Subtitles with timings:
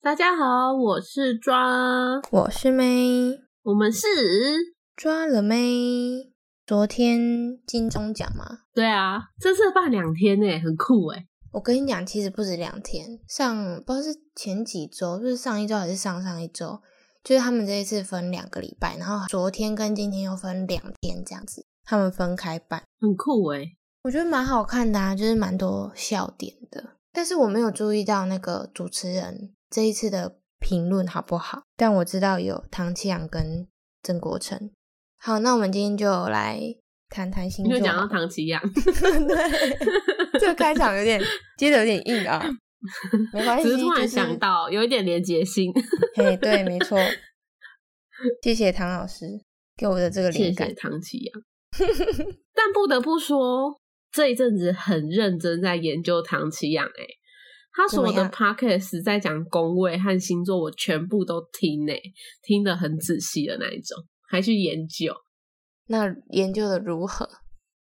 [0.00, 4.06] 大家好，我是抓，我是妹，我们是
[4.94, 6.32] 抓了妹。
[6.64, 11.26] 昨天金钟奖嘛，对啊，这次办两天呢，很酷哎。
[11.52, 16.80] 我跟你讲，其实不止两天，上不知道是前几周，就是上一周还是上上一周，
[17.26, 23.64] 就是他们这一次分两个礼拜，然后昨天跟今天又分两天这样子，他们分开办，很酷哎。
[24.04, 29.52] 我觉得蛮好看的啊，就是蛮多笑点的，但是我没有注意到那个主持人。
[29.68, 31.62] 这一次的评论好不好？
[31.76, 33.66] 但我知道有唐启阳跟
[34.00, 34.70] 郑国成。
[35.18, 36.60] 好，那我们今天就来
[37.08, 37.76] 谈谈星座。
[37.76, 41.20] 就讲到唐启阳， 对，这个开场有点
[41.58, 42.40] 接的有点硬啊，
[43.32, 43.68] 没关系。
[43.68, 45.72] 只是突然想到，有一点连结性。
[46.14, 46.98] 嘿，对，没错。
[48.42, 49.26] 谢谢唐老师
[49.76, 50.74] 给我的这个灵感。
[50.74, 51.42] 唐启阳，
[52.54, 57.04] 但不得不说，这一阵子很认真在研究唐启阳，哎。
[57.78, 61.92] 他所有的 podcast 在讲宫位和星座，我全部都听呢，
[62.42, 65.12] 听得很仔细的那一种，还去研究。
[65.88, 67.28] 那研究的如何？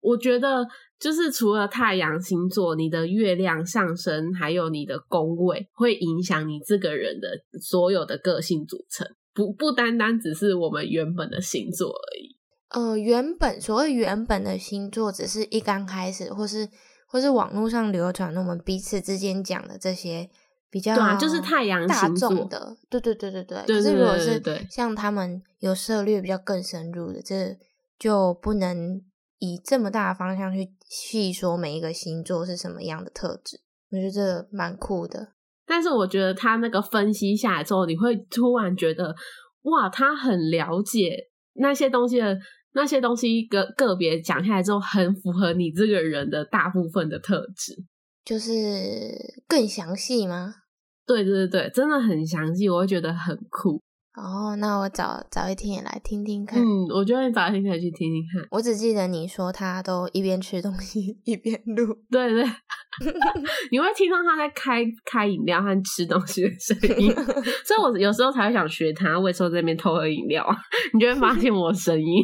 [0.02, 0.66] 我觉得
[1.04, 7.28] 就是除了太阳星座，你的月亮上升，还有你的宫位，会影响你这个人的
[7.60, 12.38] 所有的个性组成，不不单单只是我们原本的星座而已。
[12.70, 16.70] 呃，原本所谓原本的星座，只是一刚开始，或是。
[17.06, 20.28] 或是网络上流传的我们彼此之间讲的这些
[20.72, 23.64] 比较，对啊，就是太阳大众的，对对对对对。
[23.68, 27.56] 可是如果是像他们有涉略比较更深入的，这
[28.00, 29.00] 就不能
[29.44, 33.60] 以这么大的方向去细说每一个星座是什么样的特质。
[33.92, 35.34] 我觉得这蛮酷的。
[35.66, 39.14] 但是我觉得他那个分析下来之后，你会突然觉得，
[39.64, 42.40] 哇，他很了解那些东西的。
[42.76, 47.86] 那些东西个个别讲下来之后，很符合你这个人的大部分的特质，
[48.26, 48.52] 就是
[49.48, 50.56] 更详细吗？
[51.06, 53.80] 对对对对，真的很详细，我会觉得很酷。
[54.16, 56.62] 哦，那我早早一天也来听听看。
[56.62, 58.48] 嗯，我觉得你早一天可以去听听看。
[58.52, 62.44] 我只记得你说他都一边吃东西 一边录，对对，
[63.72, 67.12] 你会听到他在开开饮料和吃东西的声音，
[67.66, 70.48] 所以我有时候才会想学他，为什么在那边偷喝饮料？
[70.94, 72.24] 你就会发现我声音，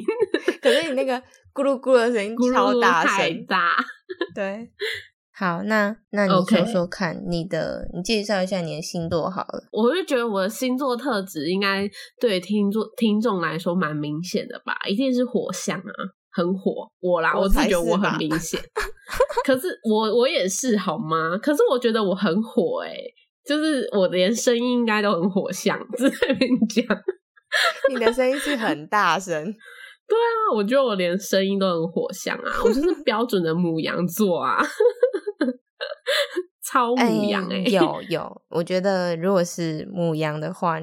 [0.62, 1.20] 可是你那个
[1.54, 3.74] 咕噜咕噜的声音超大声，大，
[4.36, 4.70] 对。
[5.40, 9.64] 好，那那你说说看，你的你介绍一下你的星座好了。
[9.72, 11.90] 我就觉得我的星座特质应该
[12.20, 15.94] 对听众听众来说蛮明显的吧，一定是火象啊，
[16.30, 16.92] 很火。
[17.00, 18.60] 我啦，我自己觉得我很明显。
[19.48, 21.38] 可是我我也是好吗？
[21.42, 22.98] 可是我觉得我很火哎，
[23.46, 26.86] 就是我连声音应该都很火象，在那边讲。
[27.90, 29.56] 你的声音是很大声。
[30.10, 34.58] 对啊，我觉得我连声音都很火象啊， 我就是标准的母羊座啊。
[36.66, 40.80] 超母羊哎，有有，我觉得如果是母羊的话，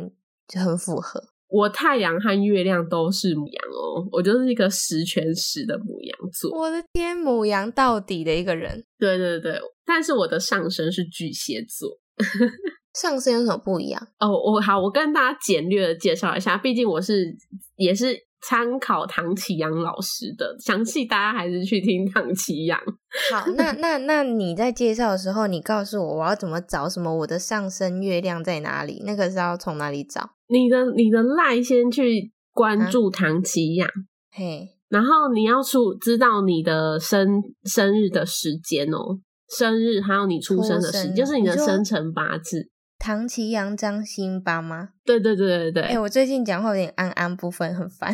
[0.48, 1.22] 就很符合。
[1.48, 6.50] 我太阳和月亮都是母羊哦，我就是一个十全十的母羊座。
[6.58, 8.84] 我的天，母羊到底的一个人。
[8.98, 11.96] 对对对，但是我的上身是巨蟹座。
[12.98, 14.08] 上身有什么不一样？
[14.18, 17.36] 哦，我好，我跟大家简略的介绍一下，毕竟我是
[17.76, 18.25] 也是。
[18.42, 22.78] 参考唐启阳老师的详细，大家还是去听唐启阳。
[23.32, 27.12] 好，那那那你在介绍的时候，你告诉我我要怎么找什么？
[27.16, 29.02] 我的上升月亮在哪里？
[29.04, 30.30] 那个是要从哪里找？
[30.48, 33.88] 你的你的赖先去关注唐启阳，
[34.30, 42.70] 嘿，然后你要出知道你的生生日的时间哦，生日还有你出生的时，就是你的生辰八字。
[43.06, 44.88] 唐奇阳张新八吗？
[45.04, 45.82] 对对对对对。
[45.84, 48.12] 哎，我最近讲话有点安安不分，很烦。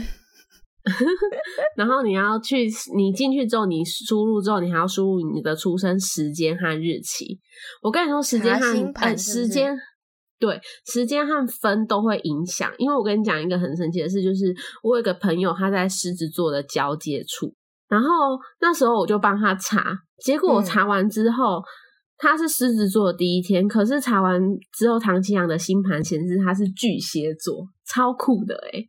[1.79, 7.41] 然后你要去，你进去之后，你输入之后，你还要输入你的出生时间和日期。
[7.81, 9.75] 我跟你说，时间和呃时间，
[10.39, 12.71] 对时间和分都会影响。
[12.77, 17.55] 因为我跟你讲一个很神奇的事，就是我有个朋友他在狮子座的交界处，
[17.89, 18.09] 然后
[18.61, 19.83] 那时候我就帮他查，
[20.23, 21.63] 结果我查完之后，
[22.23, 24.41] 他是狮子座的第一天，可是查完
[24.73, 27.67] 之后，唐青阳的星盘显示他是巨蟹座。
[27.93, 28.87] 超酷的哎，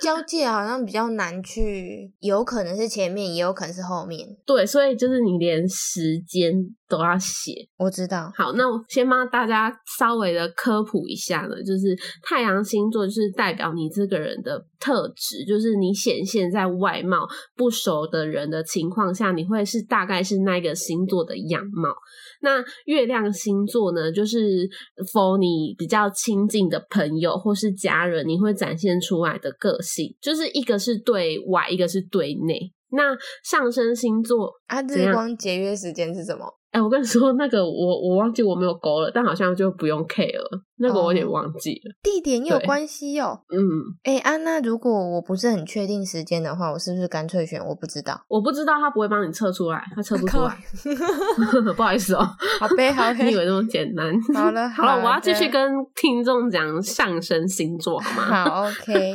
[0.00, 4.28] 交界好像比较难去，有可能是前面，也有可能是后面。
[4.46, 6.52] 对，所以就是你连时间
[6.88, 7.52] 都要写。
[7.76, 8.30] 我知道。
[8.36, 17.26] 好，那我先帮大家稍微的科普一下呢，就是太阳星座就是代表你这个人的特质，就是你显现在外貌
[17.56, 21.88] 不熟的人的情况下，你会是大概是那个星座的样貌。
[22.42, 24.68] 那月亮星座呢，就是
[25.10, 32.72] for 你比较亲近的朋友或是是家人，你会展现出来的个性，就是一个是对外，一个是对内。
[32.90, 36.58] 那上升星座啊，日光节约时间是什么？
[36.72, 40.62] 哎，我跟你说，那个我我忘记我没有勾了，但好像就不用 care 了。
[40.78, 41.92] 那个我有点忘记了。
[42.02, 43.38] 地点也有关系哦。
[43.50, 43.60] 嗯，
[44.02, 48.18] 哎，安娜，如果我不是很确定时间的话，我是不是干脆选我不知道？
[48.26, 50.58] 我不知道，他不会帮你测出来，他测不出来。
[51.76, 52.26] 不好意思哦。
[52.58, 54.12] 好呗，好 你以为那么简单？
[54.34, 58.44] 好了，好了，我要继续跟听众讲上升星座，好吗？
[58.44, 59.12] 好，OK，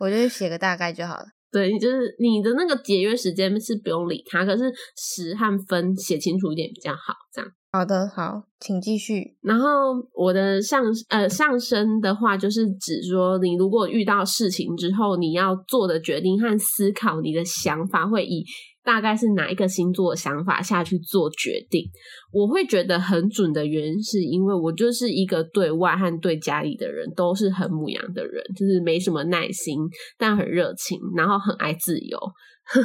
[0.00, 1.24] 我就写个大概就好了。
[1.52, 7.14] 对，就是你的那个节约时间是不用理它，可是时和分写清楚一点比较好。
[7.32, 9.36] 这样好的，好，请继续。
[9.42, 9.66] 然后
[10.12, 18.44] 我的上呃上升的话，就是指说你如果遇到事情之后，你要做的决定和思考，你的想法会以。
[18.82, 21.84] 大概是哪一个星座的想法下去做决定，
[22.32, 29.76] 我会觉得很准的原因，是因为我就是一个对外和对家里的人都是很母羊的人，就是没什么耐心，
[30.18, 32.18] 但很热情，然后很爱自由，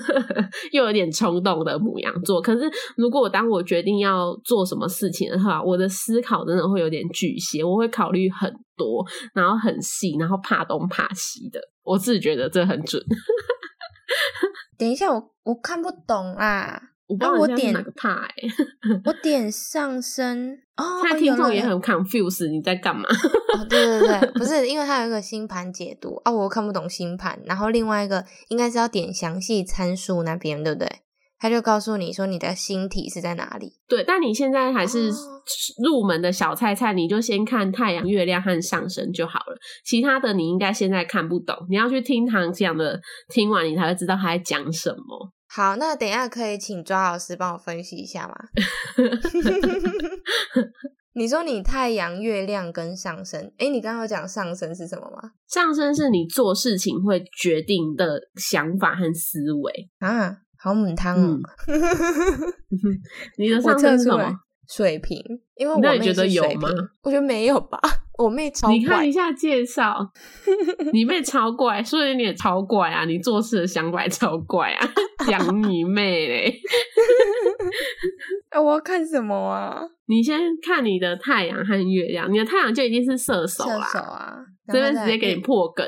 [0.74, 2.42] 又有点冲动的母羊座。
[2.42, 11.60] 可是如果当我决定要做什么事情的话，我的思考真的会有点巨蟹，我会考虑很多，然后很细，然后怕东怕西的。
[11.84, 13.02] 我自己觉得这很准。
[14.78, 16.82] 等一下，我我看不懂啊！
[17.08, 18.34] 我不知道我点哪个怕哎，
[19.06, 21.02] 我点上升哦。
[21.20, 23.04] 听众也很 confuse，你在干嘛？
[23.70, 27.40] 对对对，不是因为它有一个星盘解读啊，我看不懂星盘。
[27.46, 30.90] 然后另外一个应该是要点详细参数那边，对不对？
[31.46, 33.74] 他就告诉你说你的星体是在哪里。
[33.88, 35.12] 对，但你现在还是
[35.84, 39.56] 入门的小菜菜，你就先看太阳、月亮和上升就好了。
[39.86, 43.00] 其他的你应该现在看不懂，你要去听唐讲的，
[43.32, 45.32] 听完你才会知道他在讲什么。
[45.48, 48.34] 好，那等一下可以请抓老师帮我分析一下吗？
[51.18, 55.32] 你说你太阳、月亮跟上升，哎，你刚刚讲上升是什么吗？
[55.48, 60.40] 上升是你做事情会决定的想法和思维啊。
[60.66, 61.40] 好母汤哦！
[63.38, 64.34] 你的上升是什么？
[64.68, 65.22] 水瓶，
[65.56, 66.68] 因为我妹觉得有吗？
[67.04, 67.80] 我觉得没有吧。
[68.18, 69.96] 我妹超怪你看一下介绍，
[70.92, 73.06] 你妹超怪，所以你也超怪啊！
[73.06, 74.90] 你做事的想法超怪啊！
[75.28, 76.60] 讲你妹嘞！
[78.50, 79.82] 啊，我要看什么啊？
[80.08, 83.86] 你先看你的太阳和月亮，你的太阳就一定是射手啦。
[83.86, 85.86] 射手啊，这边直接给你破梗。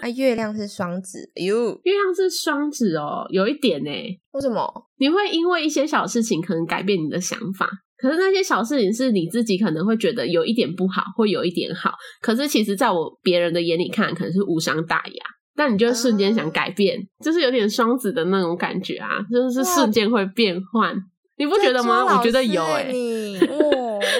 [0.00, 3.90] 啊， 月亮是双子，哟，月亮是双子哦，有一点呢。
[4.32, 4.66] 为什么？
[4.98, 7.68] 你会因为一些小事情可能改变你的想法？
[7.96, 11.92] 可是那些小事情是你自己可能会觉得有一点不好，或有一点好。
[12.20, 15.24] 可是其实在我别人的眼里看，可能是无伤大雅。
[15.54, 20.96] 但你就瞬间想改变，就是有点双子的那种感觉啊，就是瞬间会变换。
[21.36, 22.16] 你不觉得吗？
[22.18, 22.90] 我觉得有哎，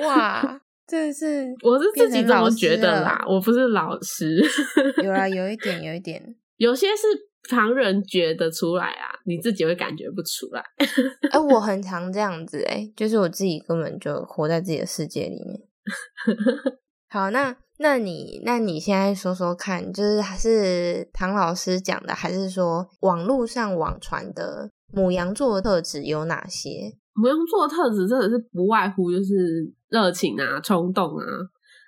[0.06, 0.60] 哇，
[0.92, 4.44] 这是我是自己这么觉得啦，我不是老师。
[5.02, 6.22] 有啊， 有一点，有一点，
[6.58, 7.02] 有些是
[7.48, 10.62] 旁人觉得出来啊，你自己会感觉不出来。
[11.30, 15.62] 哎，我很常这样子哎，就是我自己根本就活在自己的世界里面。
[17.08, 26.98] 好，那那你那你现在说说看，就是还是唐老师讲的，还是说网络上网传的母羊座的特质有哪些？
[27.14, 31.24] 母羊座的特质真的是不外乎就是热情啊、冲动啊、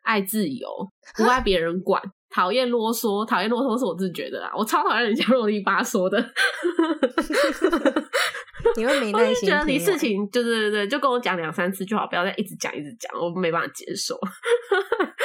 [0.02, 0.68] 爱自由、
[1.16, 3.24] 不爱别人管、讨厌啰嗦。
[3.24, 6.18] 讨厌啰嗦是我自己觉得啊，我超讨厌人家啰里吧嗦的。
[8.76, 9.48] 你会没耐心？
[9.50, 14.18] 觉得你事情就是对对，就跟我讲两三次就好，不要再一直讲一直讲，我没办法接受。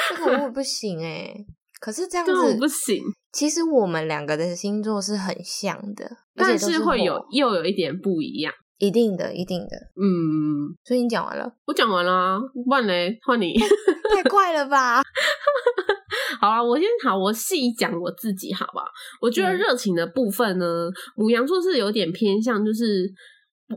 [0.08, 1.34] 这个我不行哎，
[1.80, 3.02] 可是这样子不行。
[3.32, 6.04] 其实我们两个的星座是很像的，
[6.34, 8.52] 但是会有又有一点不一样。
[8.80, 13.52] 一定的，一定的，嗯，所以你讲完了，我讲完了，啊万雷换你，
[14.14, 15.02] 太快了吧？
[16.40, 18.86] 好啊，我先好，我细讲我自己，好不好？
[19.20, 23.12] 我觉得热情的部分呢，母羊座是有点偏向，就是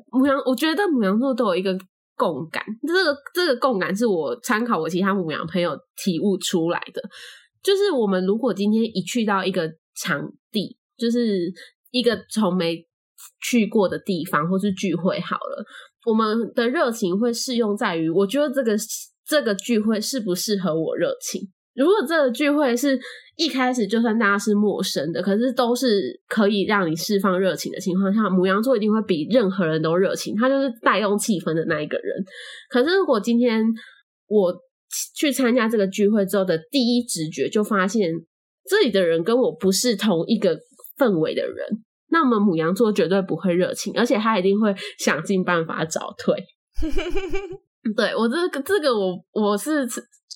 [0.09, 1.77] 母羊，我觉得母羊座都有一个
[2.15, 7.01] 共感，这个这个共感是我参考我其他母羊朋友体悟出来的，
[7.61, 11.51] 就是我们如果今天一去到一个场地，就是
[11.91, 12.87] 一个从没。
[13.41, 15.65] 去过的地方或是聚会好了，
[16.05, 18.75] 我们的热情会适用在于，我觉得这个
[19.25, 21.41] 这个聚会适不适合我热情。
[21.75, 22.99] 如果这个聚会是
[23.35, 32.23] 一开始就算大家是陌生的，可是都是可以让你释放热情的情况下，母羊座一定会比任何人都热情，他就是带动气氛的那一个人。
[32.69, 33.65] 可是如果今天
[34.27, 34.53] 我
[35.15, 38.11] 去参加这个聚会之后的第一直觉就发现，
[38.69, 40.59] 这里的人跟我不是同一个
[40.97, 41.83] 氛围的人。
[42.13, 46.37] 那么母羊座绝对不会热情，而且他一定会想尽办法找退。
[47.97, 49.85] 对我这个这个我我是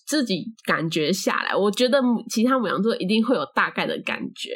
[0.07, 4.49] 自己感觉下来，我觉得其他母羊座一定会有大概的感觉，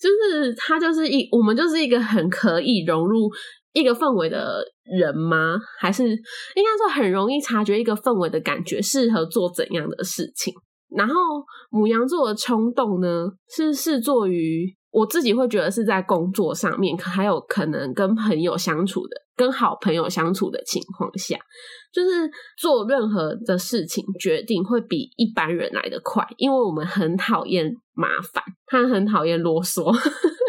[0.00, 3.30] 就是他就是一我们就是一个很可以融入
[3.74, 5.58] 一个氛围的人吗？
[5.78, 10.54] 还是应该说很容易察觉一个氛围的感觉，适合做怎样的事情？
[10.96, 11.14] 然后
[11.70, 19.16] 母羊座的冲动呢，是是作于我自己会觉得是在工作上面，还有可能跟朋友相处的。
[19.36, 21.38] 跟好朋友相处的情况下，
[21.92, 22.28] 就是
[22.58, 29.94] 做任何的事情决定会比一般人来得快，因为我们很讨厌麻烦，他很讨厌啰嗦，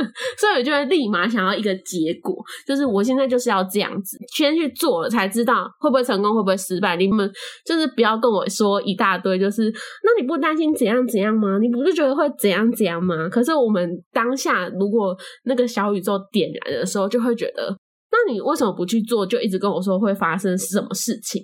[0.40, 6.96] 所以我就会立马想要一个结果，就是我现在就是要这样子，先去做了才知道会不会成功，会不会失败。
[6.96, 7.30] 你们
[7.66, 9.70] 就是不要跟我说一大堆，就是
[10.04, 11.58] 那你不担心怎样怎样吗？
[11.60, 13.30] 你不是觉得会怎样怎样吗？
[13.30, 17.76] 可是我们当下如果那个小宇宙点燃的时候，就会觉得。
[18.12, 19.26] 那你为什么不去做？
[19.26, 21.42] 就一直跟我说会发生什么事情？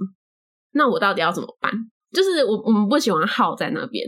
[0.74, 1.71] 那我到底要怎么办？
[2.12, 4.03] 就是我我们不喜欢耗在那边。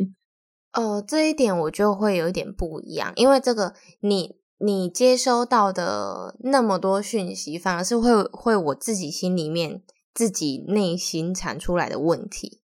[0.78, 9.82] 呃，这一点我就会有一点不一样，因为这个你你接收到的那么多讯息，反而是会会我自己心里面
[10.14, 12.62] 自己内心产出来的问题。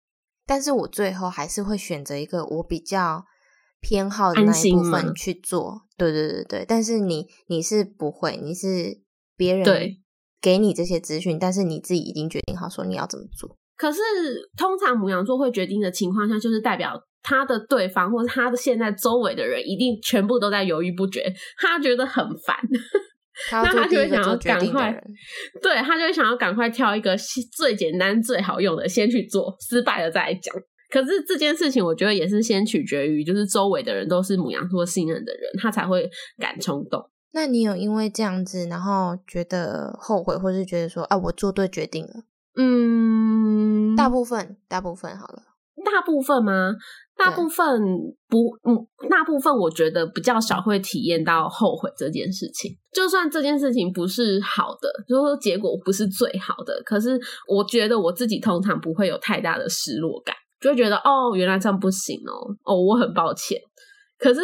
[0.46, 3.25] 但是我最后还是会选择一个我比较
[3.80, 5.84] 偏好的那一部分去做。
[5.98, 9.01] 对对对对，但是你你是不会，你是。
[9.38, 9.98] 别人
[10.39, 13.58] 给你这些资讯，但是你自己已经决定好说你要怎么做。
[13.81, 14.00] 可是
[14.55, 22.55] 通常母羊座会决定的情况下，就是代表他的对方或者他的现在周围的人一定全部都在犹豫不决，他觉得很烦，
[23.51, 25.03] 那他就会想要赶快，
[25.63, 27.17] 对他就会想要赶快挑一个
[27.57, 30.55] 最简单最好用的先去做，失败了再来讲。
[30.91, 36.07] 可是这件事情，我觉得也是先取决于就是周围的人都是母羊座信任的人，他才会
[36.38, 37.03] 敢冲动。
[37.31, 42.25] 那你有因为这样子，然后觉得后悔，或是觉得说啊，我做对决定了？
[42.55, 45.41] 嗯，大部分，大部分好了，
[45.86, 46.75] 大部分吗？
[47.17, 47.79] 大部分
[48.27, 48.75] 不，嗯，
[49.08, 52.75] 大部分我觉得比较少会体验到后悔这件事情。
[52.91, 63.60] 就算这件事情不是好的，就是说结果不是最好的，可是我觉得我自己通常不会有太大的失落感，就会觉得哦，原来这样不行哦，哦，我很抱歉。
[64.17, 64.39] 可是，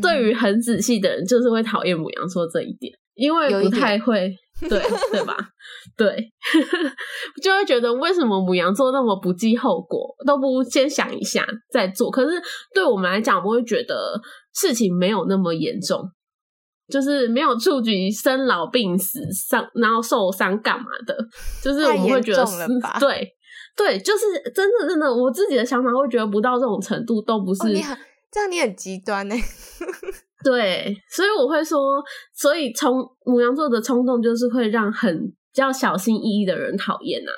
[0.00, 4.34] 对于很仔细的人，就是会讨厌母羊说这一点，因为不太会，
[4.68, 5.36] 对对吧？
[5.96, 6.32] 对，
[7.42, 12.10] 就会觉得为什么母羊座那么不计后果，都不先想一下再做。
[12.10, 12.40] 可是
[12.74, 14.20] 对我们来讲，我们会觉得
[14.54, 16.00] 事情没有那么严重，
[16.88, 21.16] 就是没有触及生老病死、伤然后受伤干嘛的，
[21.62, 22.44] 就是我们会觉得
[23.00, 23.28] 对
[23.76, 27.62] 对，就是真的真的，我自己的想法会觉得不到这种程度，都不是。
[28.30, 29.34] 这样你很极端呢，
[30.44, 32.02] 对，所以我会说，
[32.34, 37.32] 所以冲母羊座的冲动就是会让很比较小心翼翼的人讨厌啊，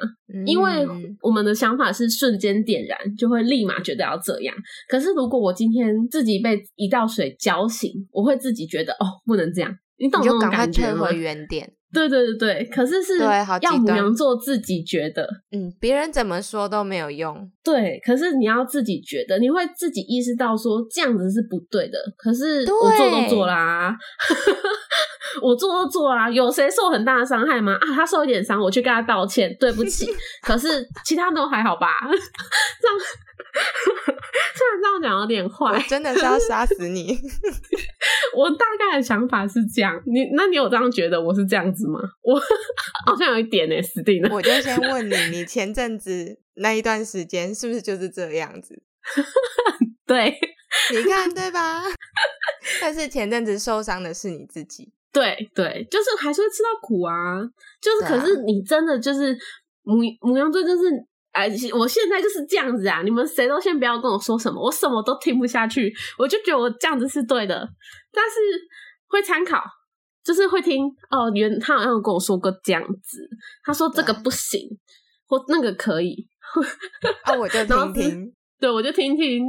[0.47, 0.87] 因为
[1.21, 4.55] 我们的想法是瞬间点燃，就会立马觉得要这样。
[4.89, 11.09] 可是如果我今天自己被一道水浇醒，我会自己觉得哦，不能这样，你懂那种感觉吗？
[11.09, 11.73] 退回原点。
[11.95, 13.19] 对对对对，可是是
[13.63, 17.51] 要母羊座自己觉得，嗯，别人怎么说都没有用。
[17.63, 21.99] 对，可是你要自己觉得，你会自己意识到说这样子是不对的。
[22.19, 23.97] 可是我做都做啦，
[25.43, 27.75] 我做都做啊，有谁受很大的伤害吗？
[27.81, 30.07] 啊，他受一点伤，我去跟他道歉，对不起。
[30.43, 31.89] 可是其他都还好吧？
[32.09, 32.99] 这样
[33.55, 37.17] 虽然这样讲有点坏，真的是要杀死你。
[38.35, 42.01] 我大概的想法是这样，你那你有这样觉得我是这样子吗？
[42.23, 42.41] 我
[43.07, 44.29] 好像有一点呢，死定了。
[44.33, 48.83] 我就先问你，你前阵子那一段时间是不是就是这样子？
[50.07, 50.37] 对，
[50.93, 51.83] 你看对吧？
[52.81, 54.93] 但是前阵子受伤的是你自己。
[55.15, 57.41] 对对，就是还是会吃到苦啊。
[57.81, 59.35] 就是，可是你真的就是
[59.83, 60.91] 母母羊座，就是
[61.33, 63.03] 哎，我现在就是这样子啊！
[63.03, 65.93] 你们谁都先不要跟我说什么，我什么都听不下去。
[66.19, 67.69] 我就觉得我这样子是对的。
[68.13, 68.37] 但是
[69.09, 69.63] 会参考，
[70.25, 71.31] 就是会听哦。
[71.35, 73.29] 原他好像跟我说过这样子，
[73.65, 74.61] 他说这个不行，
[75.27, 76.29] 或那个可以，
[77.25, 79.45] 啊，我就 听听，对我就听听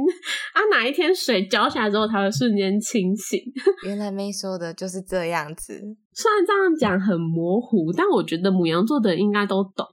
[0.52, 0.60] 啊。
[0.70, 3.40] 哪一天水浇下来之后，才会瞬间清醒？
[3.86, 5.74] 原来没说的就是这样子。
[6.12, 9.86] 虽然这样讲很模糊，但我觉得母羊座的应该都懂。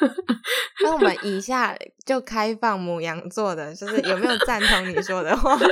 [0.82, 5.58] 那我们以下就开放母羊座的，就是有没有赞同你说的话？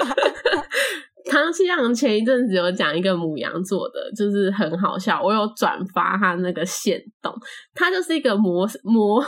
[1.30, 5.22] 唐熙阳前一阵子有讲一个母羊座的，就是很好笑。
[5.22, 7.32] 我有转发他那个线动，
[7.74, 9.22] 他就是一个摩摩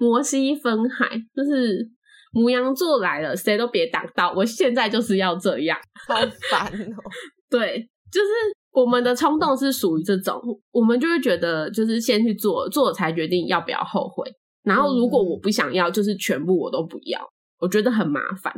[0.00, 1.88] 摩西分海，就是
[2.34, 4.34] 母羊座来了，谁都别挡道。
[4.36, 6.16] 我现在就是要这样，好
[6.50, 6.96] 烦哦。
[7.48, 8.28] 对，就是
[8.72, 10.40] 我们的冲动是属于这种，
[10.72, 14.24] 我们就会觉得就是先去做，做才决定要不要后悔。
[14.64, 17.20] 然后如果我不想要，就是全部我都不要。
[17.60, 18.52] 我觉得很麻烦。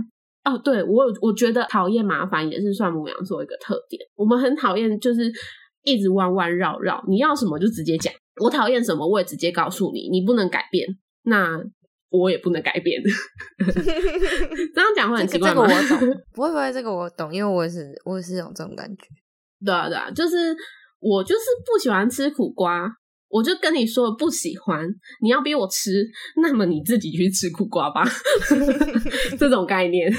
[0.44, 4.00] 哦，对我我觉得讨厌麻烦也是算母羊座一个特点。
[4.14, 5.30] 我们很讨厌就是
[5.82, 8.12] 一直弯弯绕绕，你要什么就直接讲。
[8.40, 10.86] 我讨厌什么，我也直接告诉你，你不能改变，
[11.24, 11.60] 那
[12.10, 13.02] 我也不能改变。
[14.74, 15.66] 这样讲会很奇怪吗？
[15.82, 19.04] 这个我懂，不会不会，这个我懂，因为我也是我也是有这种感觉。
[19.64, 20.56] 对啊对啊，就是
[21.00, 22.88] 我就是不喜欢吃苦瓜，
[23.28, 24.86] 我就跟你说不喜欢，
[25.22, 25.90] 你要逼我吃，
[26.42, 28.04] 那么你自己去吃苦瓜吧。
[29.38, 30.12] 这种概念。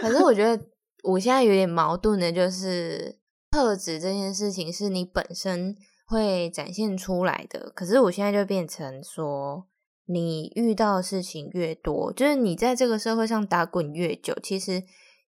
[0.00, 0.64] 可是我觉得
[1.02, 3.16] 我现在有点矛盾的，就是
[3.50, 5.74] 特质这件事情是你本身。
[6.06, 9.66] 会展现出来的，可是我现在就变成说，
[10.06, 14.82] 你遇到的事情越多，就是你在这个社会上打滚越久，其实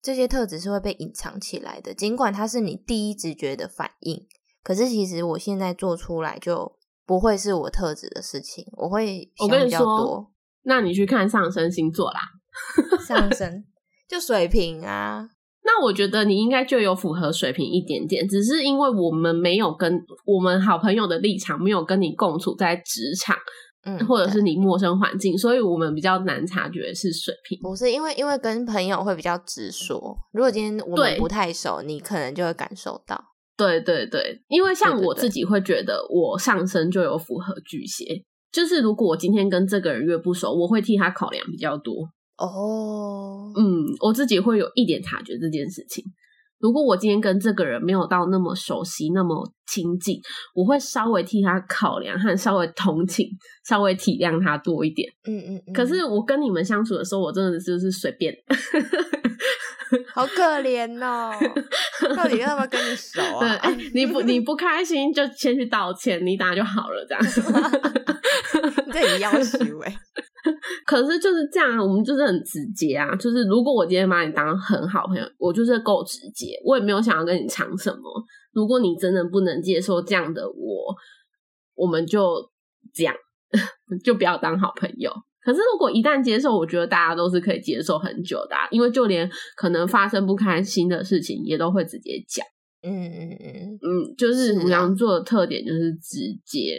[0.02, 1.94] 这些特质是会被隐藏起来的。
[1.94, 4.26] 尽管它是你第一直觉的反应，
[4.62, 8.64] 可是其实我现在做出来就不会是我特质的事情。
[8.72, 10.32] 我会我跟你说，
[10.62, 12.20] 那你去看上升星座啦，
[13.06, 13.64] 上升
[14.08, 15.28] 就水瓶啊。
[15.66, 23.36] 那我觉得你应该就有符合水平一点点，只是因为我们没有跟我们好朋友的立场，没有跟你共处在职场，
[23.86, 27.58] 嗯，或者是你陌生环境，所以我们比较难察觉是水平。
[27.62, 33.18] 不是因为因为跟朋友会比较直说，如果今天我们不太熟，你可能就会感受到。
[33.56, 41.94] 对对对，因为像我自己会觉得，我上身就有符合巨蟹，就是如果我今天跟这个人越不熟，我会替他考量比较多。
[42.36, 43.64] 哦，嗯，
[44.00, 46.04] 我自己会有一点察觉这件事情。
[46.66, 50.20] 如果我今天跟这个人没有到那么熟悉、那么亲近，
[50.52, 53.24] 我会稍微替他考量和稍微同情、
[53.64, 55.08] 稍微体谅他多一点。
[55.28, 55.72] 嗯嗯。
[55.72, 58.34] 可是我跟你们相处的时候，我真的就是随便，
[60.12, 61.32] 好可怜哦。
[62.16, 63.56] 到底要不要跟你熟啊？
[63.62, 67.22] 对，你不你不开心就先去道歉，你打就好了，这样。
[68.92, 69.94] 这也要求哎。
[70.86, 73.14] 可是就是这样，我们就是很直接啊。
[73.16, 78.02] 就是如果我今天把你当很好朋友，我就是够直接，我也没有想要跟你藏什么。
[78.52, 80.94] 如果你真的不能接受这样的我，
[81.74, 82.50] 我们就
[82.94, 83.14] 这样，
[84.02, 85.12] 就不要当好朋友。
[85.42, 92.44] 可是如果一旦接受，我觉得大家都是可以接受很久的，因为就连可能发生不开心的事情，也都会直接讲。
[92.82, 96.78] 嗯嗯嗯嗯，就是母羊座的特点就是直接。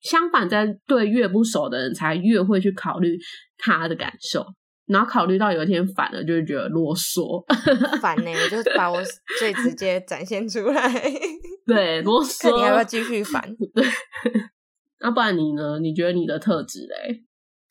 [0.00, 3.18] 相反，在对越不熟的人，才越会去考虑
[3.56, 4.46] 他的感受，
[4.86, 7.44] 然后考虑到有一天反了，就会觉得啰嗦。
[8.00, 9.00] 烦呢，我就把我
[9.38, 10.88] 最直接展现出来。
[11.66, 12.56] 对，啰 嗦。
[12.56, 13.42] 你要不要继续烦？
[13.74, 13.84] 对。
[15.00, 15.78] 那不然你呢？
[15.80, 17.24] 你觉得你的特质嘞？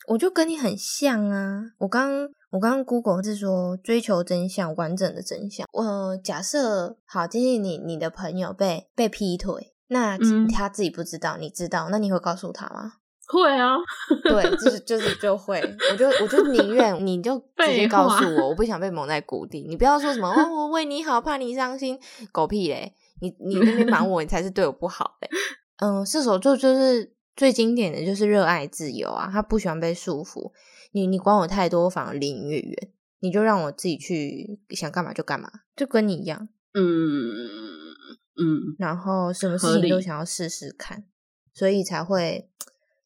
[0.07, 1.61] 我就跟你很像啊。
[1.79, 5.67] 我刚我刚刚 Google 是说追求真相，完整的真相。
[5.73, 9.73] 我假设好，今天你你的朋友被被劈腿。
[9.89, 10.17] 那
[10.53, 12.93] 他自己不知道，你知道，那你会告诉他吗？
[13.29, 13.75] 会啊，
[14.23, 15.59] 对，就是就 是就会，
[15.91, 19.65] 我就我就宁愿你就直接告诉我，我不想被蒙在鼓底。
[19.67, 21.99] 你不要说什么 哦，我为你好，怕你伤心，
[22.31, 22.93] 狗屁嘞！
[23.19, 25.29] 你你那边瞒我，你才是对我不好嘞。
[25.77, 30.51] 嗯，射手座就是最经典的就是热爱自由啊，他不喜欢被束缚。
[30.93, 32.89] 你你管我太多，反而离你越远。
[33.19, 36.47] 你就让我自己去想干嘛就干嘛，就跟你一样。
[36.73, 37.86] 嗯。
[38.39, 41.03] 嗯，然后什么事情都想要试试看，
[41.53, 42.49] 所以才会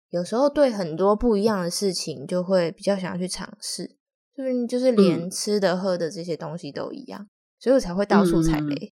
[0.10, 3.96] 有时候对很多不一样的事情就会比较想要去尝试，
[4.36, 7.28] 就是就是连吃的喝的这些东西都一样，
[7.60, 8.94] 所以我才会到处踩雷，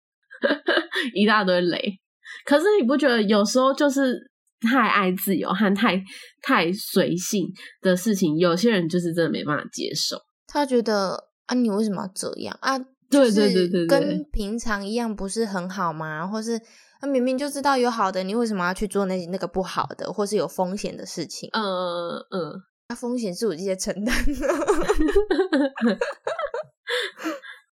[1.16, 2.00] 一大堆雷。
[2.46, 4.20] 可是你不觉得有时候就是
[4.60, 6.04] 太爱自由和太
[6.42, 7.48] 太随性
[7.82, 10.18] 的事情，有些人就是真的没办法接受，
[10.48, 12.58] 他觉得啊，你为什么要这样？
[12.62, 12.78] 啊？
[13.16, 16.26] 对对对对，跟平常一样不是很好吗？
[16.28, 16.60] 或是
[17.00, 21.50] 他明明就知道有好的，你为什么要去做那那个不好的，或是有风险的事情？
[21.54, 24.16] 嗯嗯，那风险是我自己承担。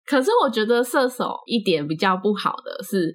[0.04, 3.14] 可是我觉得射手一点比较不好的是，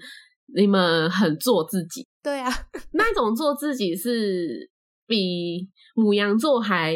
[0.56, 2.08] 你们很做自己。
[2.24, 2.52] 对啊，
[2.94, 4.70] 那种做自己是
[5.06, 6.96] 比母羊座还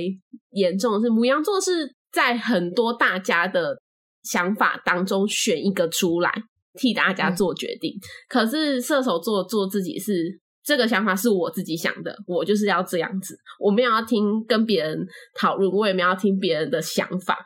[0.52, 3.82] 严重，是母羊座是在很多大家的。
[4.23, 6.31] 想法当中选一个出来
[6.73, 7.93] 替大家做决定，
[8.29, 17.38] 可是射手座做自己是这个想法是我自己想的，我就是要这样子，我没有要听跟别人讨论，我也没有要听别人的想法，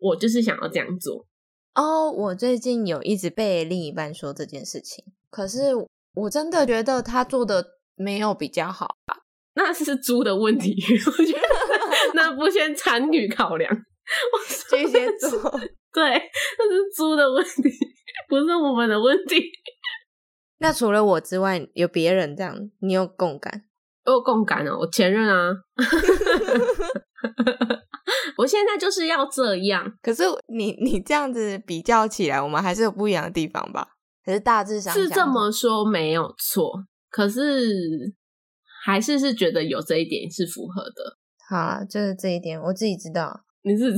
[0.00, 1.26] 我就是想要这样做。
[1.74, 5.74] 哦，我最近有一直被另一半说这件事情，可是
[6.14, 7.64] 我真的觉得他做的
[7.96, 9.18] 没有比较好吧？
[9.56, 10.74] 那是猪的问题，
[11.06, 11.40] 我觉得
[12.14, 13.72] 那不先参与考量，
[14.70, 15.60] 巨蟹座。
[15.94, 16.02] 对，
[16.58, 17.62] 那是猪的问题，
[18.28, 19.40] 不是我们的问题。
[20.58, 23.62] 那除了我之外，有别人这样，你有共感？
[24.04, 25.54] 我有共感哦，我前任啊。
[28.36, 29.96] 我现在就是要这样。
[30.02, 33.90] 可是你你这样子比较起来，我们还是有不一样的地方吧？
[34.24, 36.72] 可是大致上是这么说没有错，
[37.10, 38.12] 可是
[38.84, 41.18] 还是是觉得有这一点是符合的。
[41.48, 43.44] 好，就是这一点我自己知道。
[43.64, 43.90] 你是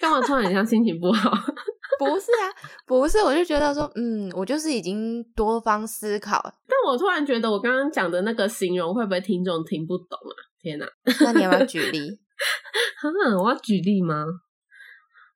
[0.00, 1.30] 干嘛突然像心情不好？
[1.98, 2.46] 不是啊，
[2.86, 6.40] 不是，我就觉得说，嗯，我就是已经多方思考。
[6.66, 10.34] 但我突然觉得，我刚刚讲的那个形容会不会听众听不懂啊？
[10.60, 10.86] 天哪！
[11.24, 12.20] 那你要不要举例？
[13.42, 14.24] 我要举例吗？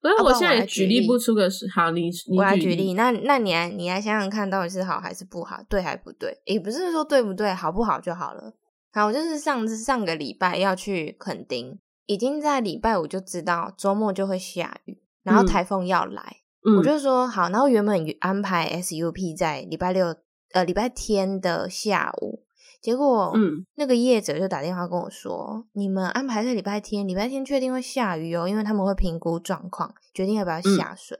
[0.00, 2.94] 所以我现在也举例不出个好，你我来举例。
[2.94, 5.60] 那那你来你来想想看，到底是好还是不好？
[5.68, 6.36] 对还不对？
[6.44, 8.52] 也不是说对不对，好不好就好了。
[8.92, 11.78] 好，我就是上次上个礼拜要去垦丁。
[12.06, 16.38] 已经在礼拜五就知道周末就会下雨，然后台风要来，
[16.78, 17.48] 我就说好。
[17.48, 20.14] 然后原本安排 SUP 在礼拜六
[20.52, 22.44] 呃礼拜天的下午，
[22.80, 31.18] 结果嗯那个业者就打电话跟我说，你们安排在礼拜天，礼拜天确定会下雨哦，因为他们会评估状况，决定要不要下水。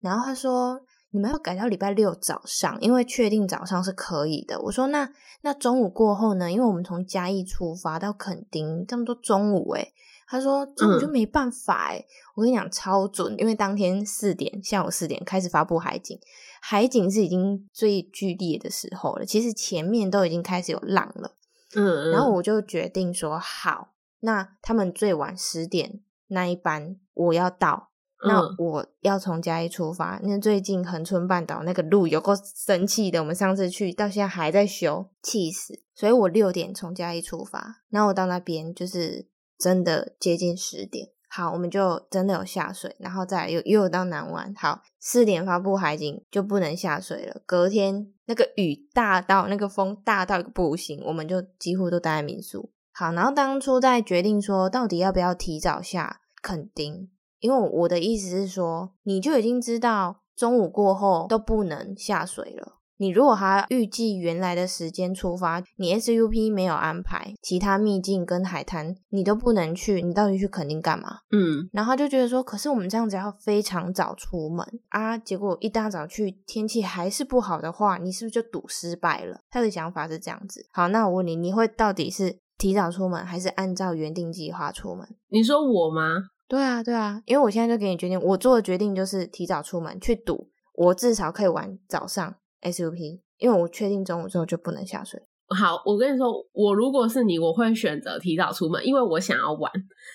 [0.00, 4.58] 然后他说你们要改到礼拜六早上，因为确定早上是可以的。
[4.62, 5.08] 我说那
[5.42, 6.50] 那中午过后呢？
[6.50, 9.92] 因为我们从嘉义出发到垦丁，这么多中午诶
[10.32, 12.02] 他说：“这我就没办法哎，
[12.34, 16.18] 我跟你讲超准，因为当天四点下午四点开始发布海景，
[16.62, 19.26] 海景是已经最剧烈的时候了。
[19.26, 21.36] 其实前面都已经开始有浪了，
[21.74, 27.90] 嗯，然后我就决定说好，那他们最晚十点那一班我要到，
[28.26, 30.18] 那我要从嘉义出发。
[30.22, 35.82] 那最近恒春半岛那个路有够生气的，我们上次去到现在还在修，气死。
[35.94, 39.30] 所以我六点从嘉义出发，然后我到那边就是。”
[39.62, 47.40] 真的接近十点，好，我们就真的有下水，然后再又又到南湾，好，四点发布海景就不能下水了。
[47.46, 52.72] 隔天那个雨大到那个风大到一个不行，我们就几乎都待在民宿。
[52.92, 62.80] 好，然后当初在决定说到底要不要提早下垦丁，因为我的意思是说，你就已经知道中午过后都不能下水了。
[63.02, 71.18] 你如果还预计原来的时间出发，你 SUP 没有安排其他秘境跟海滩，你都不能去，你到底去垦丁干嘛？
[71.32, 79.40] 嗯，然后就觉得说，可是我们这样子要非常早出门啊，结果一大早去，天气还是不好的话，你是不是就赌失败了？
[79.50, 80.64] 他的想法是这样子。
[80.70, 85.08] 好，那我问你，你会到底是提早出门，还是按照原定计划出门？
[85.28, 86.28] 你说我吗？
[86.46, 92.36] 对啊，对啊，因为我现在就给你决定，我做的决定就是提早出门去赌，我至少可以玩早上。
[92.62, 95.20] SUP，因为我确定中午之后就不能下水。
[95.48, 99.70] 好，我跟你说，我如果是你，我会选择提早出门，因为我想要玩。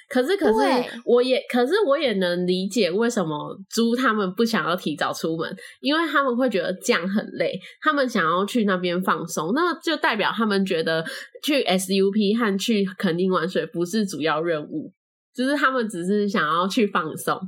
[0.10, 0.54] 可是，可是
[1.06, 11.06] 我也，可是我也能理解为什么猪他们不想要提早出门，因为他们会觉得这样很累，他们想要去那边放松，那就代表他们觉得
[11.44, 14.92] 去 SUP 和去垦丁玩水不是主要任务，
[15.36, 17.40] 就是他们只是想要去放松。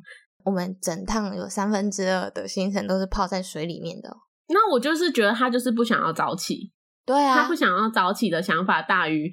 [0.46, 4.16] 我们整趟有三分之二的行程都是泡在水里面的。
[4.50, 6.72] 那我就是觉得他就是不想要早起，
[7.06, 9.32] 对啊，他不想要早起的想法大于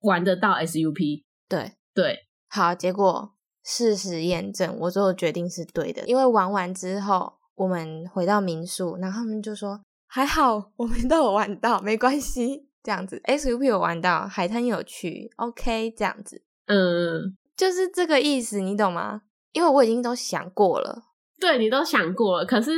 [0.00, 1.72] 玩得到 SUP，对。
[1.94, 13.20] 对，好，结果事实验证我做的决定是对的，因为玩完之后我们回到民宿，然后他们就说还好我们都有玩到，没关系，这样子。
[13.26, 19.20] SUP 有玩到，海滩有去，OK，这样子，嗯，就是这个意思，你懂吗？
[19.52, 21.02] 因为我已经都想过了。
[21.42, 22.70] 对你都想过了，可是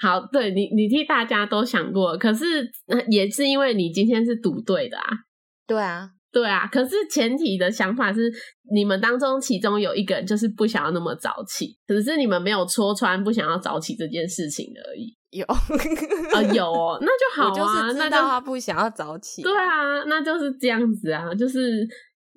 [0.00, 2.70] 好，对你你替大家都想过，可是
[3.10, 5.04] 也是因为你今天是赌对的啊。
[5.66, 8.32] 对啊，对啊，可是前提的想法是
[8.72, 15.16] 你们当中其中有一个人就是不想要那么早起，只是你们没有戳穿不想要早起这件事情而已。
[15.30, 19.42] 有啊，有哦，那就 好啊，那就他不想要早起。
[19.42, 21.88] 对啊，那就是这样子啊，就是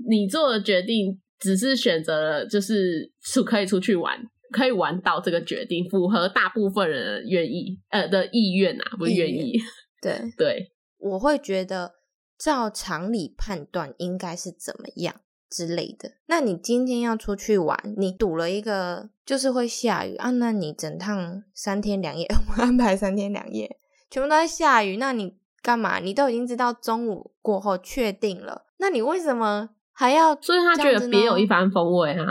[0.09, 4.17] 你做的决定只是选择了就是出可以出去玩。
[4.55, 9.59] 可以玩到这个决定，符合大部分人愿意呃的意愿啊，不愿意。
[10.01, 11.95] 对 对，我会觉得
[12.37, 15.13] 照常理判断应该是怎么样
[15.49, 16.13] 之类的。
[16.27, 20.29] 那你今天要出去玩，你赌了一个就是会下雨啊？
[20.31, 23.77] 那你整趟三天两夜，我安排三天两夜，
[24.09, 25.99] 全部都在下雨，那你干嘛？
[25.99, 29.71] 你都已经知道中午过后确定了，那你为什么？
[29.97, 32.25] 还要，所以他觉得别有一番风味啊。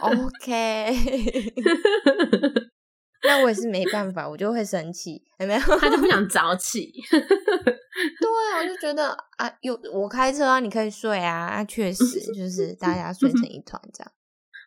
[0.00, 1.52] OK，
[3.22, 5.60] 那我也是没办法，我就会生气，有没有？
[5.78, 6.90] 他就不想早起。
[7.10, 7.20] 对
[8.54, 11.48] 啊，我就觉得啊，有我开车啊，你可以睡啊。
[11.48, 14.10] 啊，确实就是大家睡成一团这样。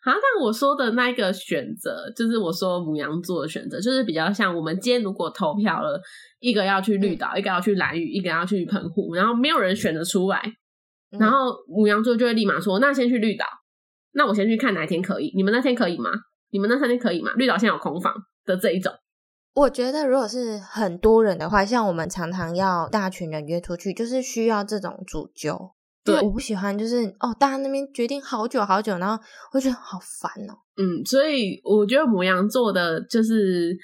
[0.06, 5.99] 好，但我说的那个选择，就是我说母羊座的选择，就是比较像我们今天如果投票了，
[6.39, 10.43] 一个要去绿岛，一个要去蓝屿，一个要去澎湖，然后没有人选得出来。
[11.19, 13.45] 然后母羊座就会立马说：“那先去绿岛。”
[14.13, 15.32] 那我先去看哪一天可以？
[15.36, 16.10] 你们那天可以吗？
[16.52, 17.32] 你们那三天可以吗？
[17.36, 18.13] 绿岛现在有空房
[18.45, 18.93] 的这一种。
[19.56, 25.73] 我觉得如果是很多人的话，像我们常常要大群人约出去，就是需要这种主揪。
[26.04, 29.23] 对，我不喜欢就是哦，大家那边决定好久好久，然后
[29.54, 30.54] 我觉得好烦哦。
[30.78, 33.76] 嗯，所以我觉得母羊座的就是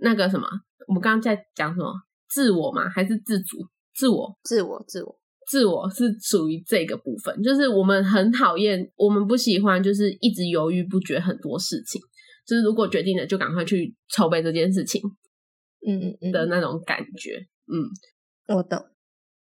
[0.00, 0.46] 那个什么，
[0.86, 1.92] 我们刚刚在讲什么？
[2.28, 2.88] 自我嘛？
[2.88, 3.56] 还是自主？
[3.94, 12.00] 自我，自我，自我，自我是属于这个部分，就是我们很讨厌，我们不喜欢，就是一直犹豫不决很多事情。
[12.46, 15.00] 就是如果决定了，就赶快去筹备这件事情，
[15.86, 18.78] 嗯嗯嗯的那种感觉，嗯，我懂。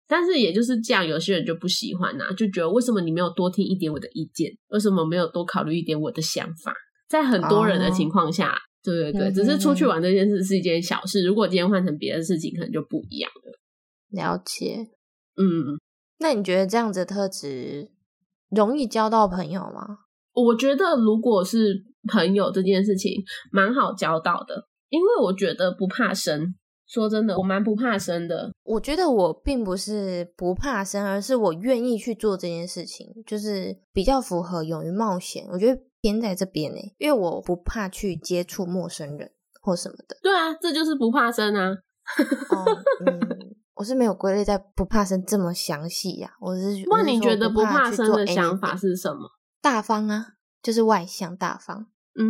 [0.09, 4.51] 但是也就是这样，有些人就不喜欢呐，就觉得为什么你没有多听一点我的意见？
[4.69, 6.75] 为什么没有多考虑一点我的想法？
[7.09, 11.25] 在很多人的情况下，对对对，只是出去玩这件事是一件小事。
[11.25, 13.59] 如果今天换成别的事情，可能就不一样了。
[14.11, 14.89] 了解，
[15.37, 15.79] 嗯，
[16.19, 17.91] 那你觉得这样子特质
[18.51, 19.99] 容易交到朋友吗？
[20.35, 26.55] 我觉得如果是朋友这件事情，蛮好交到的，因为我觉得不怕生。
[26.87, 28.51] 说真的，我蛮不怕生的。
[28.63, 35.47] 我觉得我并不是不怕生，而是我愿意去做这件事情，就是比较符合勇于冒险。
[35.53, 40.17] 我觉得偏在这边呢，因为我不怕去接触陌生人或什么的。
[40.23, 41.69] 对啊，这就是不怕生啊。
[41.69, 42.65] 哦，
[43.05, 43.21] 嗯，
[43.79, 46.31] 我是没有归类在不怕生这么详细呀。
[46.41, 49.31] 我是那你觉得不怕生的想法是什么？
[49.63, 50.27] 大方啊，
[50.63, 51.87] 就是外向大方。
[52.19, 52.27] 嗯，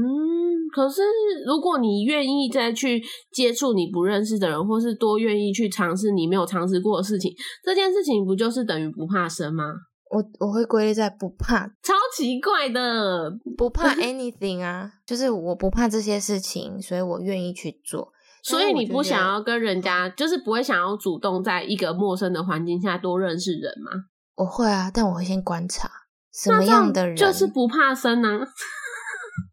[0.74, 1.00] 可是
[1.46, 7.32] 如果你愿意再去接触你不认识的人，或是多愿意去尝试你没有尝试过的事情，
[7.64, 9.64] 这件事情不就是等于不怕生吗？
[10.10, 18.12] 我我会归类在不怕， 超奇怪的，不怕 anything 啊，就是我不怕这些事情，所以我愿意去做。
[18.48, 23.90] 所以你不想要跟人家，就是不会想要主动在一个陌生的环境下多认识人吗？
[24.36, 25.88] 我会啊，但我会先观察
[26.32, 28.46] 什么样的人，就是不怕生啊。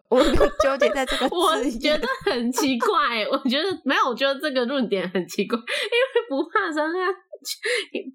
[0.07, 2.87] 我纠结在这个， 我觉得很奇怪。
[3.31, 7.07] 我觉得没有，我觉得这个论点很奇怪，因为不怕生，啊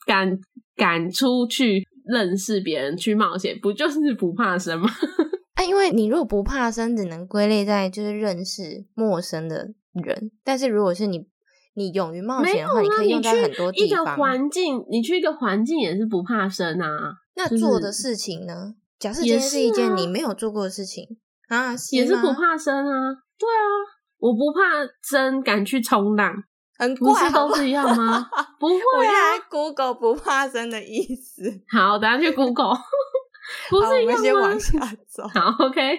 [0.06, 0.38] 敢
[0.76, 4.88] 敢出去认识别人去冒险，不就是不怕生吗？
[5.54, 10.30] 啊，因为你如果不怕生，只能归类在就是认识陌生的人。
[10.44, 11.26] 但是如果是你，
[11.74, 13.86] 你勇于冒险的话，你可以用在很多地方。
[13.86, 17.14] 一个环境，你去一个环境也是不怕生啊。
[17.34, 18.74] 那做的事情呢？
[18.98, 21.18] 假设今天是一件你没有做过的事情。
[21.48, 23.66] 啊，也是不怕生啊，对啊，
[24.18, 26.32] 我不怕生，敢去冲浪，
[26.78, 28.28] 很不是都是一样吗？
[28.60, 31.42] 不会啊，Google 不怕生的意思。
[31.68, 32.76] 好，等下去 Google，
[33.68, 34.22] 不是一样吗？
[34.22, 35.26] 先往下 走。
[35.34, 35.98] 好，OK，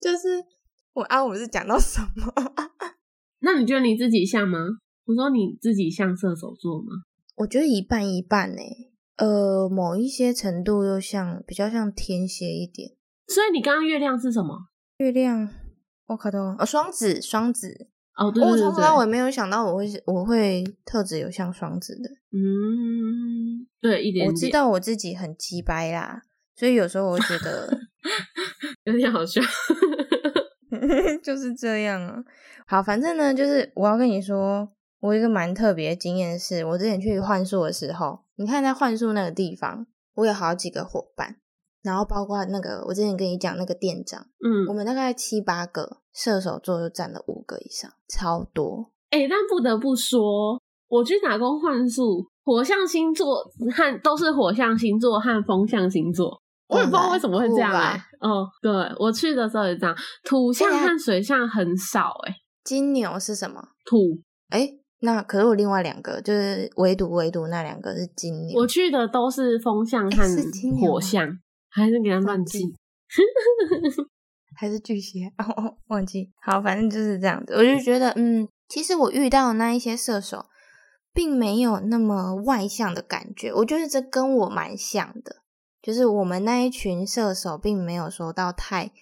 [0.00, 0.42] 就是
[0.94, 2.32] 我啊，我们是讲到什么？
[3.40, 4.58] 那你觉得你自己像吗？
[5.04, 6.88] 我说你自己像射手座吗？
[7.36, 8.60] 我觉得一半一半呢，
[9.16, 12.92] 呃，某一些程度又像比较像天蝎一点。
[13.26, 14.68] 所以你刚刚月亮是什么？
[14.98, 15.48] 月亮，
[16.06, 26.22] 我靠到哦，双子，双子哦，对对对，我从来我没有想到我会我会特质有像双子的，嗯，对，一点我知道我自己很鸡掰啦，
[26.54, 27.80] 所以有时候我觉得
[28.84, 29.40] 有点好笑，
[31.22, 32.24] 就是这样啊。
[32.66, 34.68] 好，反正呢，就是我要跟你说，
[35.00, 41.36] 我一个蛮特别的经验是，我之前去幻术的时候，你看在幻术那个地方，我有好几个伙伴。
[41.82, 48.92] 然后包括那个，我之前跟你讲那个店长，嗯，我们大概七八个射手座就占了五个以上，超多。
[49.10, 53.42] 哎，但不得不说，我去打工幻术，火象星座
[53.74, 56.41] 和都是火象星座和风象星座，
[56.72, 58.00] 我也不知道为什么会这样哎。
[58.20, 62.34] 哦，对我去的时候也这样，土象和水象很少哎。
[62.64, 63.62] 金牛是什么？
[63.84, 63.96] 土。
[64.50, 64.68] 哎，
[65.00, 68.60] 那可是我另外两个，就是唯独唯独那两个是金牛。
[68.60, 70.22] 我去的都是风象和
[70.80, 71.38] 火象。
[71.74, 72.60] 还是给他乱记，
[74.54, 76.30] 还是巨蟹哦，忘记。
[76.42, 77.54] 好，反正就是这样子。
[77.54, 80.44] 我就觉得，嗯，其实我遇到的那一些射手，
[81.14, 83.50] 并没有那么外向的感觉。
[83.54, 85.36] 我觉得这跟我蛮像的，
[85.82, 88.92] 就是我们那一群射手，并没有说到太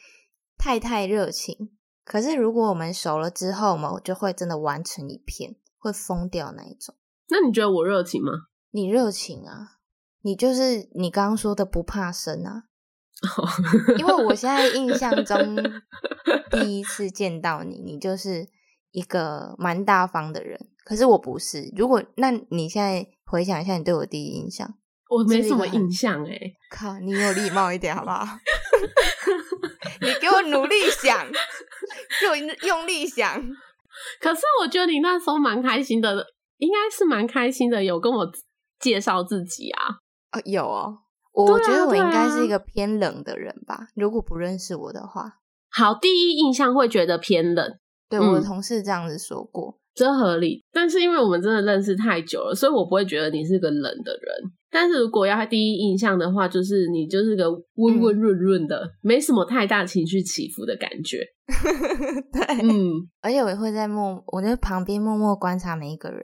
[0.57, 1.71] 太太热情。
[2.05, 6.95] 可是如果我们熟了之后嘛，我就会真的玩成一片，会疯掉那一种。
[7.29, 8.33] 那你觉得我热情吗？
[8.71, 9.77] 你热情啊。
[10.23, 12.65] 你就是你刚刚说的不怕生啊，
[13.99, 15.57] 因为我现在印象中
[16.53, 18.47] 第一次见到你，你就是
[18.91, 20.69] 一个蛮大方的人。
[20.85, 21.73] 可是我不是。
[21.75, 24.75] 如果那你现在回想一下，你对我第一印象，
[25.11, 26.39] 我没什么印象哎。
[26.71, 28.25] 靠，你有礼貌一点好不好？
[30.01, 31.27] 你给我努力想，
[32.21, 33.43] 给我用力想。
[34.21, 36.25] 可是我觉得你那时候蛮开心的，
[36.59, 38.31] 应该是蛮开心的，有跟我
[38.79, 39.97] 介绍自己啊。
[40.33, 40.99] 哦，有哦，
[41.33, 43.89] 我觉得我应该是一个偏冷的人吧。
[43.97, 47.79] 如果不认识我的话，好，第一印象会觉得偏冷。
[48.09, 50.65] 对我的同事这样子说过，这合理。
[50.73, 54.53] 但是因为我们真的认识太久了，所以我不会觉得你是个冷的人。
[54.73, 61.19] 但是如果要第一印象的话，就是你就是个温温润润的，没什么太大情绪起伏的感觉。
[62.33, 66.23] 对，嗯，而且我会在默，我在旁边默默观察每一个人。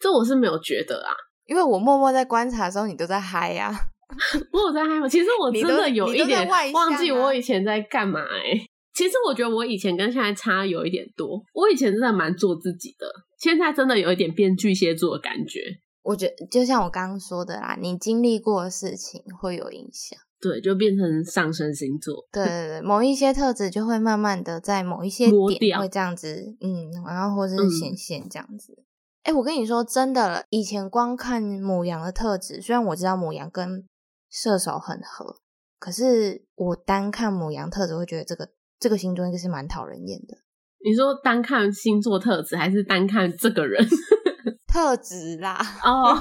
[0.00, 1.10] 这我是没有觉得啊，
[1.46, 3.72] 因为我默默在观察的时候，你都在嗨呀。
[4.52, 5.08] 我有在嗨吗？
[5.08, 8.60] 其实我真的有一点忘记我以前在干嘛哎。
[9.00, 11.42] 其实我觉得我以前跟现在差有一点多。
[11.54, 13.06] 我以前真的蛮做自己的，
[13.38, 15.58] 现在真的有一点变巨蟹座的感觉。
[16.02, 22.28] 我觉得就像我刚刚说的啦，你经历过的事情会有影响，对，就变成上升星座。
[22.30, 28.84] 对对对，某一些特质就会慢慢的在某一些点会这样子，嗯，然后或者是显现这样子。
[29.22, 33.86] 哎，我跟你说真的了，以前光看母羊的特质，虽然我知道母羊跟
[34.28, 35.36] 射手很合，
[35.78, 40.38] 可是我单看母羊特质会觉得这个这个星座应该是蛮讨人厌的。
[40.82, 43.86] 你说单看星座特质，还是单看这个人？
[44.66, 46.16] 特质啦， 哦，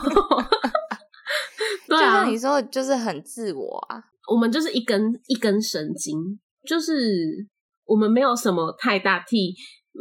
[1.88, 4.04] 就像你说，就是很自我啊。
[4.32, 6.94] 我们就是一根一根神经，就是
[7.86, 9.56] 我们没有什么太大替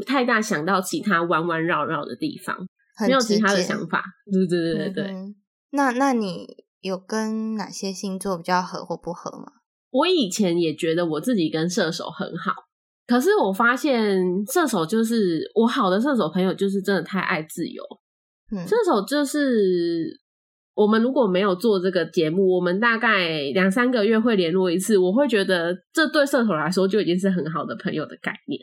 [0.07, 2.57] 太大想到其他弯弯绕绕的地方，
[3.07, 4.03] 没有其他的想法。
[4.31, 5.35] 对对对对对。
[5.71, 9.53] 那那你有跟哪些星座比较合或不合吗？
[9.91, 12.53] 我以前也觉得我自己跟射手很好，
[13.07, 17.83] 可是我发现射手就是我好的射手朋友，就是真的太爱自由。
[18.67, 20.21] 射手就是
[20.75, 24.97] 我们如果没有做这个节目，我们大概两三个月会联络一次。
[24.97, 28.61] 我会觉得这对射手来说就已经是很好的朋友的概念。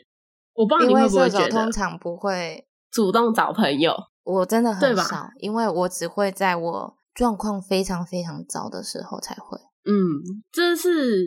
[0.54, 3.94] 我不知道你会不会觉得，通常不会主动找朋友。
[4.24, 9.58] 我真的很少，因为我只会在我状况非常非常糟的时候才会。
[9.86, 11.24] 嗯，这是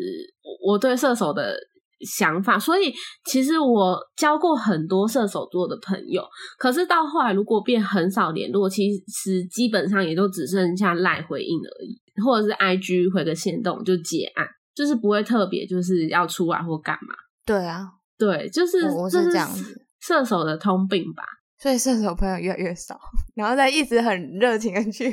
[0.63, 1.57] 我对射手的。
[2.01, 2.93] 想法，所以
[3.25, 6.23] 其实我交过很多射手座的朋友，
[6.57, 17.13] 可是到后来如果变很少联络，其实基本上也都只剩下赖回应而已，或者是 I G 回个线动就结案，就是不会特别就是要出来或干嘛。
[17.45, 21.23] 对啊，对，就是我是这样子，射手的通病吧。
[21.61, 22.97] 所以射手朋友越来越少，
[23.35, 25.11] 然后再一直很热情的去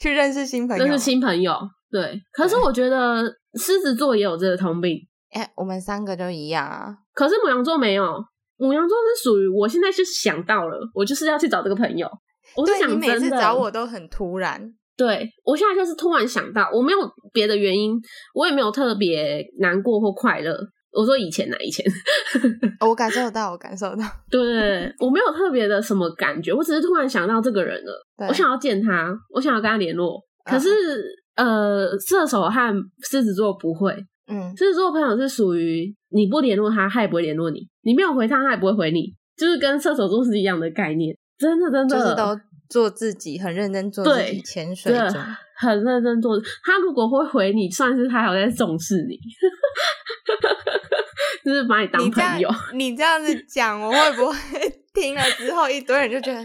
[0.00, 1.54] 去认识新朋友，认识新朋友。
[1.90, 4.96] 对，可是我觉得狮子座也有这个通病。
[5.30, 6.94] 哎，我们三个都一样啊。
[7.12, 8.04] 可是母羊座没有，
[8.58, 12.08] 母羊座是属于我现在就是想到了，我就是要去找这个朋友。
[12.56, 14.72] 我是想，你每次找我都很突然。
[14.96, 16.98] 对我现在就是突然想到，我没有
[17.32, 17.98] 别的原因，
[18.34, 20.56] 我也没有特别难过或快乐。
[20.98, 21.86] 我说以前哪以前，
[22.80, 24.04] 我感受到，我感受到。
[24.28, 30.20] 对，我没有特别的什么感觉，我只是突然想到这个人了，我想要见他，我想要跟他联络。
[30.44, 30.68] 可是
[31.36, 32.74] 呃，射手和
[33.08, 33.94] 狮子座不会。
[34.26, 41.16] 嗯，狮子座朋友是属于你不联络他，他也不会联络你；你没有回他，他也不会回你，就是跟射手座是一样的概念。
[41.38, 42.36] 真的，真的，就是都
[42.68, 45.12] 做自己，很认真做自己，潜水中
[45.56, 46.38] 很认真做。
[46.62, 49.18] 他如果会回你，算是他有在重视你，
[51.44, 52.48] 就是把你当朋友。
[52.74, 54.34] 你这样子讲，我会不会
[54.94, 56.40] 听了之后一堆人就觉得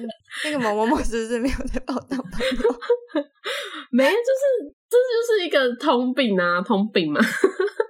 [0.45, 2.31] 那个某某某是不是没有在把我当朋
[2.63, 2.79] 友？
[3.91, 7.19] 没，就是这就是一个通病啊，通病嘛。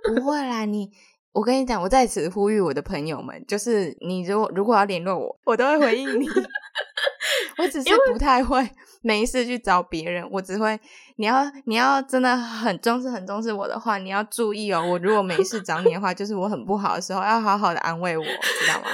[0.03, 0.89] 不会啦，你
[1.33, 6.27] 我跟你讲，我在此呼吁我的朋友们，就是你如果如果要联络我，我都会回应你。
[7.57, 8.69] 我只是不太会
[9.01, 10.79] 没事去找别人，我只会
[11.17, 14.85] 你要你要真的很重视很重视我的话，你要注意哦。
[14.85, 18.89] 我如果没事找你的话，就是我很不好的时候，要好好的安慰我，知道吗？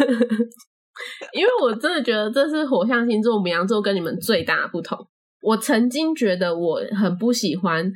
[1.34, 4.98] 因为我真的觉得这是火象星座母羊座跟你们最大的不同。
[5.42, 7.92] 我曾经觉得我很不喜欢。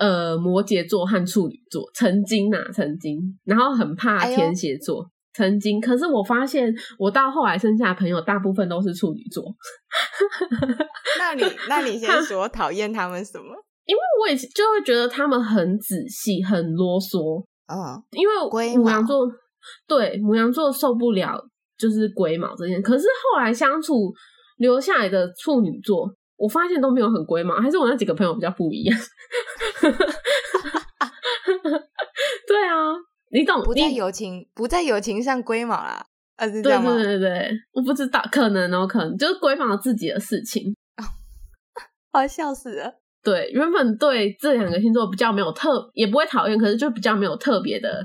[0.00, 5.78] 呃，摩羯座和处女座曾经呐，曾经，然后很怕天蝎座，曾经。
[5.78, 9.44] 可是我发现，我到后来剩下的朋友大部分都是处女座。
[11.20, 13.54] 那你，那你先 说讨厌他们什么？
[13.84, 17.44] 因为我也就会觉得他们很仔细，很啰嗦。
[17.66, 19.30] 嗯，因为母羊座
[19.86, 21.38] 对母羊座受不了
[21.76, 22.80] 就是龟毛这件。
[22.80, 23.04] 可是
[23.34, 24.10] 后来相处
[24.56, 26.10] 留下来的处女座。
[26.40, 28.98] 我发现都没有很龟毛，还是我那几个朋友比较不一样。
[32.48, 32.94] 对啊，
[33.30, 33.62] 你懂？
[33.62, 36.02] 不在友情，不在友情上龟毛啦，
[36.36, 36.94] 啊，是这样吗？
[36.94, 40.74] 对对对对，我不知道，可能哦，可能就是龟毛自己的事情。
[42.10, 42.94] 好笑死了。
[43.22, 48.02] 对，原本对这两个星座比较没有特，也不会讨厌，可是就比较没有特别的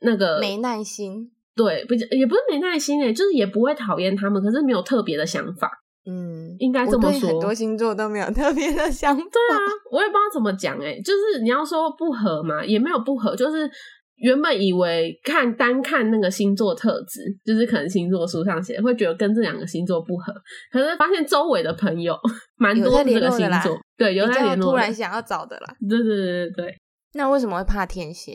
[0.00, 1.32] 那个没耐心。
[1.56, 5.70] 对，不也不是没耐心诶，就是也不会讨厌他们，可是没有特别的想法。
[6.10, 7.28] 嗯，应该这么说。
[7.28, 9.60] 很多星座都没有特别的想法对啊，
[9.92, 13.70] 我也不知道怎么讲哎，就是你要说不合嘛，也没有不合，就是
[14.16, 20.32] 原本以为看单看那个星座特质，就是可能星座书上写会觉得跟这两个星座不合，
[20.72, 22.16] 可是发现周围的朋友
[22.56, 25.74] 蛮多这个星座，对，有在联络，突然想要找的啦。
[25.88, 26.74] 对对对对对。
[27.12, 28.32] 那为什么会怕天蝎？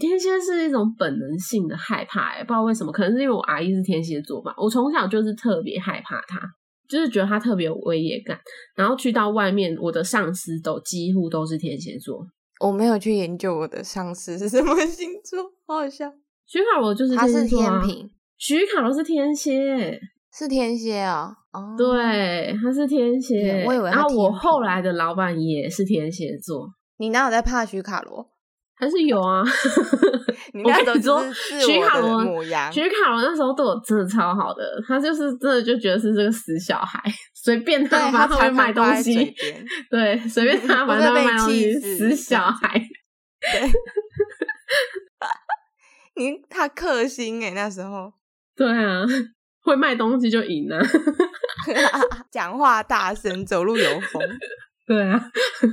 [0.00, 4.52] 天蝎是一种本能性的害怕，哎，不知道为什么，可能是因为我阿姨是天蝎座吧。
[4.56, 6.40] 我从小就是特别害怕他。
[6.92, 8.38] 就是觉得他特别有威严感，
[8.76, 12.26] 然后去到外面，我的上司都几乎都是天蝎座。
[12.60, 16.12] 我没有去研究我的上司是什么星座，好好笑。
[16.46, 19.98] 徐卡罗就是他是天平，徐卡罗是天蝎，
[20.30, 21.32] 是天蝎啊。
[21.52, 23.64] 哦，对，他是天蝎。
[23.66, 26.68] 我以为，然后我后来的老板也是天蝎座。
[26.98, 28.30] 你哪有在怕徐卡罗？
[28.74, 29.42] 还是有啊，
[30.64, 32.42] 我跟你说，徐卡罗，
[32.72, 37.00] 徐卡罗那时候对我真的超好的，他就是真的就觉得是这个死小孩，
[37.34, 39.34] 随便他他会卖东西，
[39.88, 42.80] 对，随便他反正买东西，死小孩。
[43.40, 43.68] 对，
[46.16, 48.12] 你他克星哎，那时候，
[48.56, 49.04] 对啊，
[49.62, 50.80] 会卖东西就赢了，
[52.30, 54.22] 讲话大声，走路有风。
[54.92, 55.18] 对啊，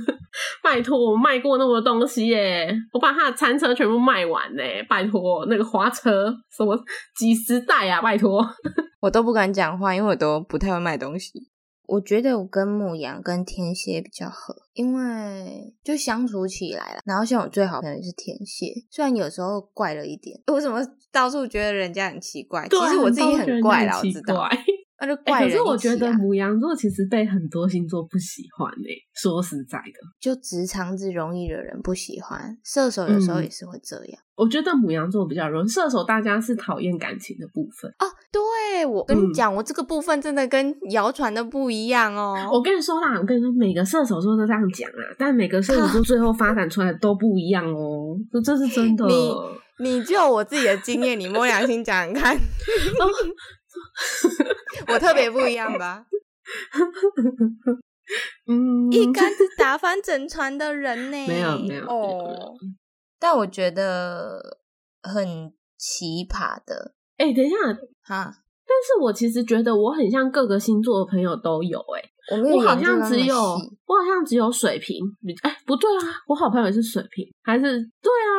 [0.64, 4.62] 拜托，我卖过那么多东西耶，我把他的餐车全部卖完呢。
[4.88, 6.74] 拜托，那个滑车什么
[7.18, 8.42] 几十袋啊，拜托，
[9.00, 11.50] 我都不敢讲话，因为我都不太会卖东西。
[11.86, 17.00] 我觉得我跟牧羊跟天蝎比较合，因为就相处起来了。
[17.04, 20.80] 然后像我最好朋友是天蝎，虽然有时候怪了一点，我怎么
[21.12, 22.66] 到处觉得人家很奇怪？
[22.70, 24.48] 其实我自己很怪啦，我知道。
[25.00, 28.96] 那就怪可是我觉得母羊座其实被很多星座不喜欢诶。
[29.14, 32.56] 说实在的，就直肠子容易惹人不喜欢。
[32.64, 34.20] 射手有时候也是会这样。
[34.36, 38.06] 我觉得母羊座比较容易，射手大家是讨厌感情的部分哦。
[38.32, 42.48] 对，我跟你讲，我这个部分真的跟谣传的不一样哦。
[42.50, 48.16] 我跟你说啦，我跟你说，每个射手座都这样讲啊，但每个射手座 最后发展出来都不一样哦。
[48.32, 49.06] 这这是真的。
[49.06, 49.34] 你
[49.80, 52.38] 你就我自己的经验，你摸良心讲讲看。
[54.88, 56.04] 我特别不一样吧？
[58.48, 61.26] 嗯，一竿子打翻整船的人呢？
[61.28, 62.54] 没有没有哦。
[63.18, 64.58] 但我觉得
[65.02, 66.94] 很奇葩的。
[67.18, 67.56] 哎，等一下
[68.02, 68.32] 哈！
[68.66, 72.02] 但是我其实觉得我很像各个星座的朋友都有哎。
[72.42, 74.98] 我好像只有我好像只有水瓶，
[75.42, 78.30] 哎，不对啊，我好朋友也是水瓶，还是对啊，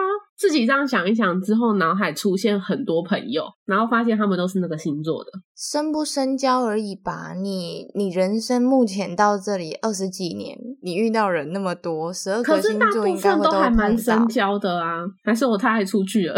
[0.42, 7.36] 自己这样想一想之后，脑海出现很多朋友，然后发现他们都是那个星座的，深不深交而已吧。
[7.40, 16.36] 你你人生目前到这里二十几年，你遇到人那么多，十二个星座应该都还蛮深交的啊，还是我太爱出去了？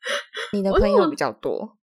[0.52, 1.78] 你的朋友比较多。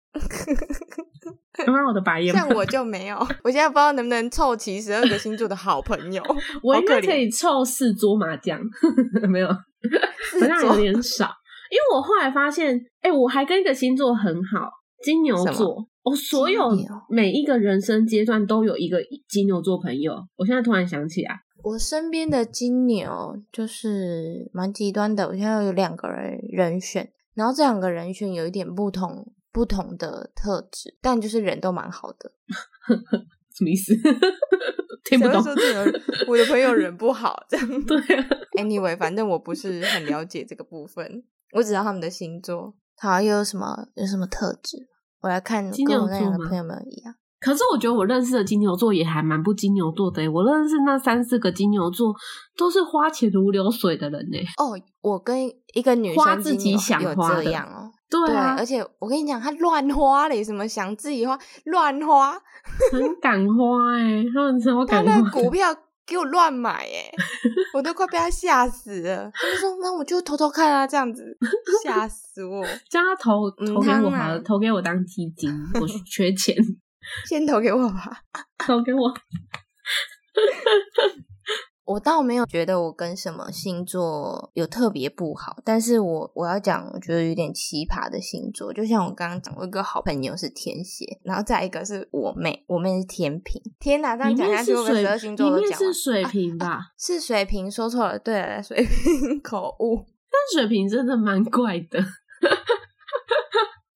[1.52, 6.22] 刚刚我的白眼， 像我就没有，我现在不知道能不能凑齐十二个星座的好朋友。
[6.62, 8.60] 我应该可以凑四桌麻将，
[9.28, 11.28] 没有，好像有点少。
[11.74, 14.70] 因为我后来发现，哎，我还跟一个星座很好，
[15.02, 15.88] 金牛座。
[16.04, 16.70] 我所有
[17.08, 18.98] 每一个人生阶段都有一个
[19.28, 20.14] 金牛座朋友。
[20.36, 25.26] 我现在突然想起来，我身边的金牛就是蛮极端的。
[25.26, 29.32] 我现在有两个人人选，然后这两个人选有一点不同。
[29.54, 32.32] 不同的特质，但就是人都蛮好的，
[33.54, 33.94] 什么意思？
[35.08, 35.40] 听不懂。
[36.26, 37.96] 我的朋友人不好，这样 对。
[38.60, 41.22] Anyway，反正我不是很了解这个部分，
[41.54, 42.74] 我只知道他们的星座。
[42.98, 44.76] 好，又有什么有什么特质？
[45.22, 47.14] 我来看金牛座的朋友们一样。
[47.40, 50.26] 可是我觉得我认识的金牛座也还蛮不金牛座的。
[50.30, 52.14] 我认识那三四个金牛座
[52.56, 54.38] 都是花钱如流水的人呢。
[54.56, 57.90] 哦，我跟一个女生自己想花这样哦。
[58.08, 62.32] 对啊，而且我跟你讲，他乱花嘞，什么想自己花乱花，
[62.92, 65.12] 很敢花哎，他们超 敢花。
[65.12, 65.68] 他那股票
[66.06, 67.10] 给我乱买哎，
[67.74, 69.30] 我都快被他吓死了。
[69.32, 71.24] 他就说：“那我就偷偷看啊，这样子
[71.82, 72.64] 吓死我。
[72.90, 75.50] ”叫他投投给我好了，投给我当基金，
[75.80, 76.54] 我 缺钱，
[77.26, 78.20] 先投给我吧，
[78.58, 79.12] 投给我。
[81.86, 93.60] 我倒没有觉得我跟什么星座有特别不好，但是我我要讲，我觉得有点奇葩的星座，就像我刚刚讲，我一个好朋友是天蝎，然后再一个是我妹，我妹是天平。
[93.78, 96.80] 天哪，这样讲下去，我们十二星座都讲是水瓶吧？
[96.98, 100.04] 是水瓶，说错了，对了，水瓶 口误。
[100.30, 102.02] 但水瓶真的蛮怪的。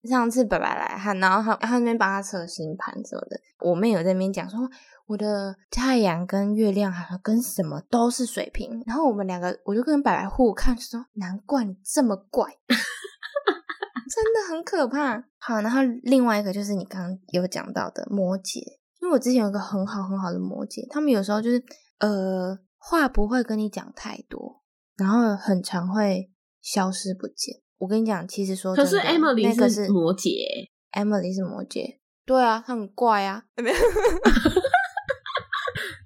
[0.04, 4.68] 上次爸爸来，他然后他他那边帮他测星盘什么的，我妹有在那边讲说。
[5.08, 15.24] 我的太阳跟月亮好像跟什么都是水瓶，然后我们两个我就跟白白互看，说难怪你这么怪， 真的很可怕。
[15.38, 18.58] 好，然后另外一个就是你刚刚有讲到的摩羯，
[19.00, 21.64] 因因为我之前有个很好很好的摩羯，他们有时候就是
[21.98, 24.62] 呃话不会跟你讲太多，
[24.98, 26.30] 然后很常会
[26.60, 27.62] 消失不见。
[27.78, 33.44] 我跟你讲，其实说可是 Emily 那个是摩羯，Emily 是摩羯，对啊，他很怪啊。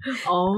[0.28, 0.53] 哦，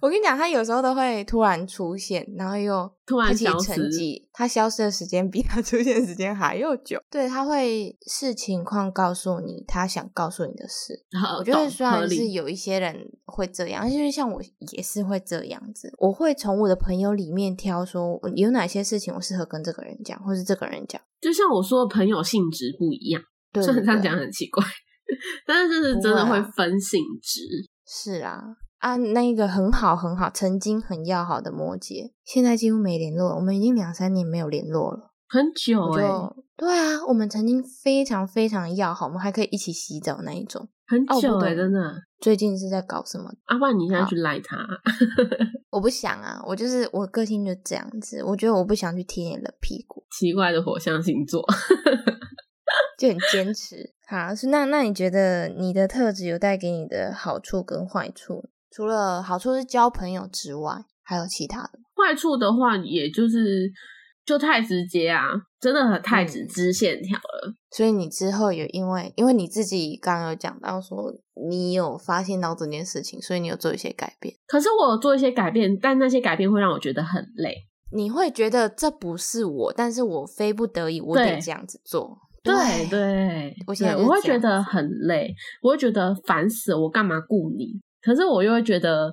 [0.00, 3.90] 我跟你讲，他有时候都会突然出现，然后又突然消失。
[4.32, 6.98] 他消失的时间比他出现的时间还要久。
[7.10, 11.04] 对，他会视情况告诉你他想告诉你的事。
[11.38, 14.40] 我觉得虽然是有一些人会这样，因为像我
[14.72, 15.92] 也是会这样子。
[15.98, 21.00] 我会从我的朋友里面挑，说有哪些事情我适合跟这个人讲，或是这个人讲。
[21.20, 24.64] 就像我说朋友性质不一样，对，这样讲很奇怪，
[25.46, 27.42] 但是就是真的会分性质。
[27.94, 33.34] 是啊，啊，那一个很好很好，曾经很要好的摩羯，现在几乎没联络。
[33.34, 36.02] 我们已经两三年没有联络了，很久哎。
[36.56, 41.92] 对啊，我们曾经非常非常要好，我们还可以一起洗澡那一种，很久哎，真的。
[42.18, 43.30] 最近是在搞什么？
[43.44, 44.56] 阿爸，你现在去赖他？
[45.68, 50.02] 我不想啊，我就是我个性就这样子，我觉得我不想去贴你的屁股。
[50.18, 51.44] 奇怪的火象星座。
[52.98, 53.76] 就很坚持，
[54.20, 58.48] 好是那那你觉得你的特质有带给你的好处跟坏处？
[58.70, 61.78] 除了好处是交朋友之外，还有其他的？
[61.94, 63.70] 坏处的话，也就是
[64.24, 65.24] 就太直接啊，
[65.60, 67.54] 真的很太直直线条了。
[67.70, 71.14] 所以你之后有因为因为你自己刚刚有讲到说
[71.48, 74.34] 你有发现到这件事情，所以你有做一些改变。
[74.46, 77.54] 可是我有做一些改变，但那些改变会让我觉得很累。
[77.90, 82.18] 你会觉得这不是我，但是我非不得已，我得这样子做。
[82.42, 85.32] 对对，我现在我会觉得很累，
[85.62, 87.80] 我会觉得烦死，我干嘛顾你？
[88.02, 89.12] 可是我又会觉得，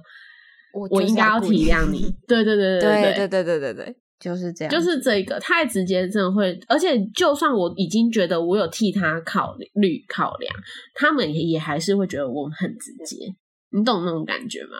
[0.73, 2.11] 我我应该要体谅你。
[2.27, 6.59] 对对对对对对对对对对，就是这样，就是这个太直接，真的会。
[6.67, 10.53] 而且就算我已经觉得我有替他考虑考量，
[10.95, 13.27] 他们也还是会觉得我们很直接。
[13.71, 14.77] 你懂那种感觉吗？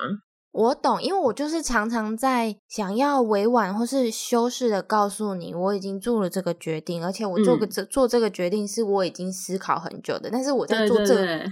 [0.52, 10.30] 我懂，因为我就是常常在想要委婉或是修饰的告诉你，我已经做了这个决定，而且我做个这做这个决定是我已经思考很久的。
[10.32, 11.52] 但是我在做这个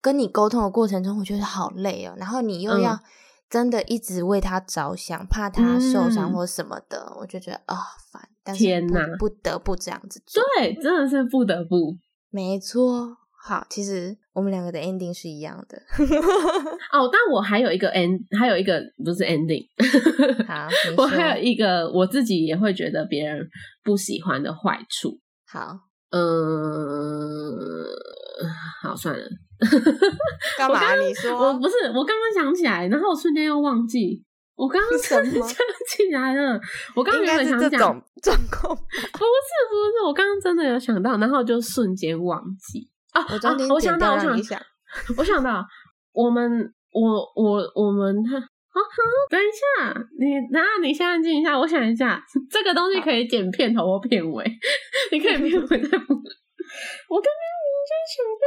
[0.00, 2.14] 跟你沟通的过程中，我觉得好累哦。
[2.18, 3.00] 然后你又要
[3.48, 7.76] 真的一直为他着想，怕他受伤或什么的，我就觉得啊
[8.12, 8.28] 烦。
[8.54, 11.96] 天哪，不得不这样子做，对，真的是不得不，
[12.28, 13.16] 没错。
[13.46, 15.76] 好，其实我们两个的 ending 是一样的。
[16.90, 19.62] 哦，但我还有一个 end，还有一个不是 ending。
[20.46, 20.66] 好，
[20.96, 23.46] 我还有一个我自己也会觉得别人
[23.82, 25.20] 不喜欢的坏处。
[25.46, 25.78] 好，
[26.08, 26.24] 嗯，
[28.82, 29.22] 好，算了。
[30.56, 30.94] 干嘛？
[30.96, 31.38] 你说？
[31.38, 34.24] 我不是，我刚刚想起来，然后我瞬间又忘记。
[34.56, 35.38] 我刚刚想起
[36.12, 36.58] 来了，
[36.96, 37.78] 我刚刚原本想讲
[38.22, 38.88] 状况，不是
[39.68, 42.88] 不是，我刚刚真的有想到，然后就瞬间忘记。
[43.14, 43.22] 啊！
[43.30, 44.60] 我我想到，我想，
[45.16, 45.64] 我想到，
[46.12, 46.50] 我们，
[46.92, 47.00] 我，
[47.34, 48.78] 我，我们，哈，啊
[49.30, 54.44] 等一下，你，那你先安静一下，我想一下，这个东西可以剪片头或片尾，
[55.12, 56.14] 你可以片尾再补。
[57.08, 58.44] 我刚刚已经想到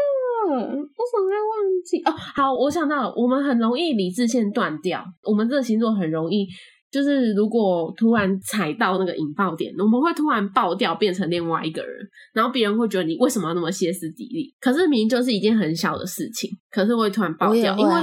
[0.52, 1.50] 了，我怎么会忘
[1.86, 2.04] 记？
[2.04, 6.46] 哦，好，我想到了，我们很容易理智线断掉，我们这个星座很容易。
[6.90, 14.56] 就是如果突然踩到那个引爆点，我们会突然爆掉，变成另外一个人，然后别人会觉得你为什么要那么歇斯底里？
[14.60, 17.94] 可是明明就是一件很小的事情，可是会突然爆掉，因为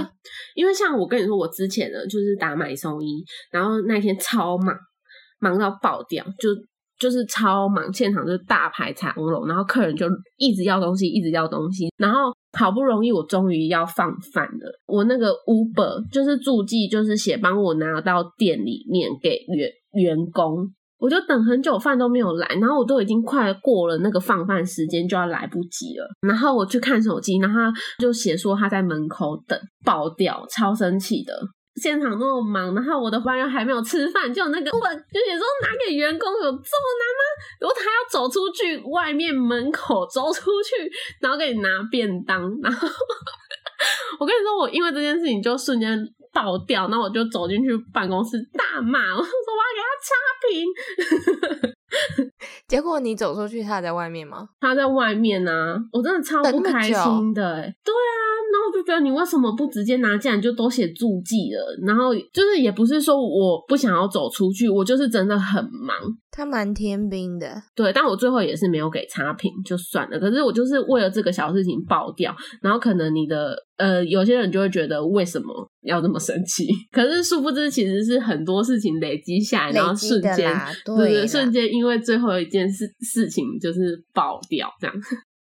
[0.55, 4.77] 因为像我跟你说，我之前呢就是打买送衣，然后那天超忙，
[5.41, 6.51] 忙到爆掉，就
[6.99, 12.33] 就是超忙，现场就是大排长龙，然后客人就一直要东西，一直要东西，然后。
[12.57, 14.81] 好不容易，我终于要放饭了。
[14.87, 20.73] 我那个 Uber 就是助记，就是写帮我拿到店里面给员员工。
[20.99, 26.07] 我就等很久，饭都没有来，然后我都已经快过了那个放饭时间，就要来不及了。
[26.29, 27.59] 然后我去看手机，然后
[27.99, 31.37] 就写说他在门口等，爆掉，超生气的。
[31.77, 37.23] 现场那么忙，然后我的班员还没有吃饭，就那个我就写说拿给员工有这么难吗？
[37.61, 42.87] 如果他要走出去外面门口走出去，然后给你拿便当，然后
[44.21, 45.99] 我跟你说，我因为这件事情就瞬间
[46.33, 50.15] 爆掉，然后我就走进去办公室大骂，我说我要给他差
[50.49, 51.75] 评。
[52.69, 54.49] 结果你走出去，他在外面吗？
[54.61, 57.63] 他在外面呢，我真的超不开心的。
[57.85, 58.25] 对啊。
[58.55, 61.77] 然后就觉得你为什么不直接拿进来就都写注记了？
[61.85, 65.97] 然后就是也不是说我不想要走出去，我就是真的很忙。
[66.31, 70.19] 他蛮天兵的，对，但我最后也是没有给差评，就算了。
[70.19, 75.47] 可是我就是为了这个小事情爆掉，然后可能你的呃有些人就会觉得为什么
[75.83, 76.67] 要这么生气？
[76.93, 80.53] 可是殊不知其实是很多事情累积下来，然后瞬间
[80.85, 84.95] 对瞬间因为最后一件事事情就是爆掉这样。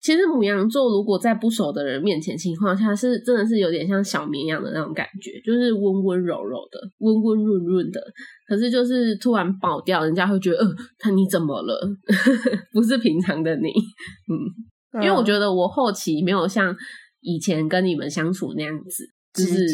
[0.02, 8.00] 其实母羊座如果在不熟的人面前情况下，是真的是有点像小绵羊的那种感觉，就是温温柔柔的、温温润润的。
[8.48, 11.86] 可是就是突然爆掉，人家会觉得，呃，他你怎么了？
[12.72, 16.74] 不是平常的你，嗯，因为我觉得我后期没有像
[17.20, 19.04] 以前跟你们相处那样子，
[19.34, 19.68] 就是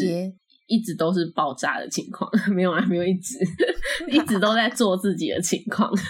[0.67, 3.37] 一直都是爆炸的情况， 没有啊，没有一直
[4.11, 5.91] 一直都在做自己的情况。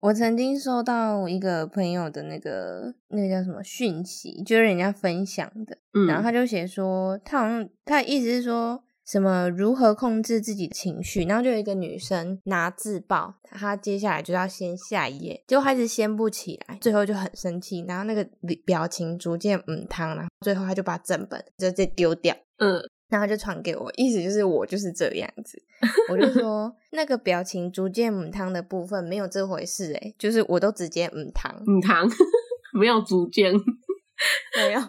[0.00, 5.76] 我曾经收到一个朋友的那个那个叫什么讯息，就是人家分享的，
[6.06, 18.24] 然后他就写说，他好像他的意思是说什么如何控制自己的情绪，然后就有一个女生拿自爆，她接下来就要先下一页，就开始掀不起来，最后就很生气，然后那个
[18.64, 22.80] 表情逐渐嗯汤，然后最后他就把整本就直接丢掉，嗯。
[23.08, 25.62] 然后就传给我，意思就是我就是这样子。
[26.10, 32.08] 我就说 那个表情逐渐母汤的部分没有这回事诶就是我都直接母汤母汤，
[32.78, 33.52] 没有逐渐，
[34.56, 34.80] 没有，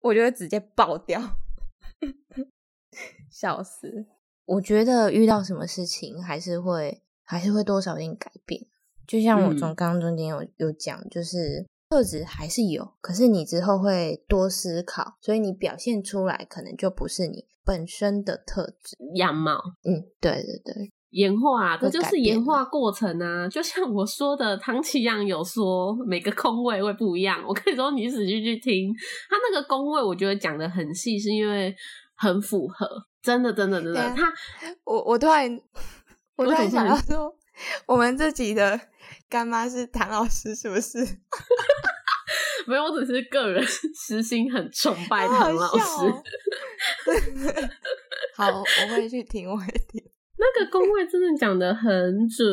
[0.00, 1.20] 我就会直接爆掉，
[3.30, 4.06] 笑死！
[4.46, 8.66] 我觉得遇到什么事情还是会还是会多少有点改变，
[9.06, 11.66] 就像我从刚刚中间有有讲，就是。
[11.88, 19.60] 特质还是有，可是你之后会多思考，所以你表现出来可能就不是你本身的特质样貌。
[19.84, 23.48] 嗯，对对对，演化，这就是演化过程啊。
[23.48, 27.42] 就像我说的，唐启阳有说每个空位会不一样。
[27.46, 28.92] 我可以说你仔细去听
[29.30, 31.74] 他那个宫位，我觉得讲的很细，是因为
[32.16, 32.88] 很符合，
[33.22, 34.14] 真的真的真的。
[34.16, 34.32] 他，
[34.84, 35.60] 我我突然
[36.36, 37.32] 我突然想要说，
[37.86, 38.80] 我们自己的。
[39.28, 40.98] 干妈是谭老师，是不是？
[42.66, 45.84] 没有，我只是个人 私心很崇拜谭老师。
[48.36, 50.02] 好，我会去听，我会听。
[50.38, 51.90] 那个工位真的讲的很
[52.28, 52.46] 准，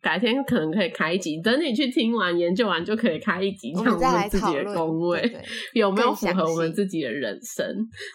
[0.00, 5.36] 改天可能可以开一集，等你去听完研究完就可以开一集，讲我们自己的工位
[5.72, 7.66] 有没有符合我们自己的人生。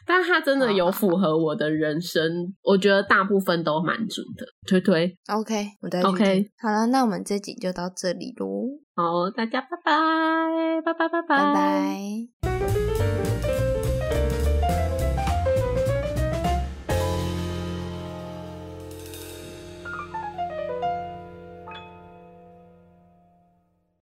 [0.05, 4.45] 但它真的有符合我的人生，我觉得大部分都蛮准的。
[4.67, 6.45] 推推，OK，我再 OK。
[6.61, 8.79] 好了，那我们这集就到这里喽。
[8.95, 11.99] 好，大家拜拜，拜拜拜拜拜拜。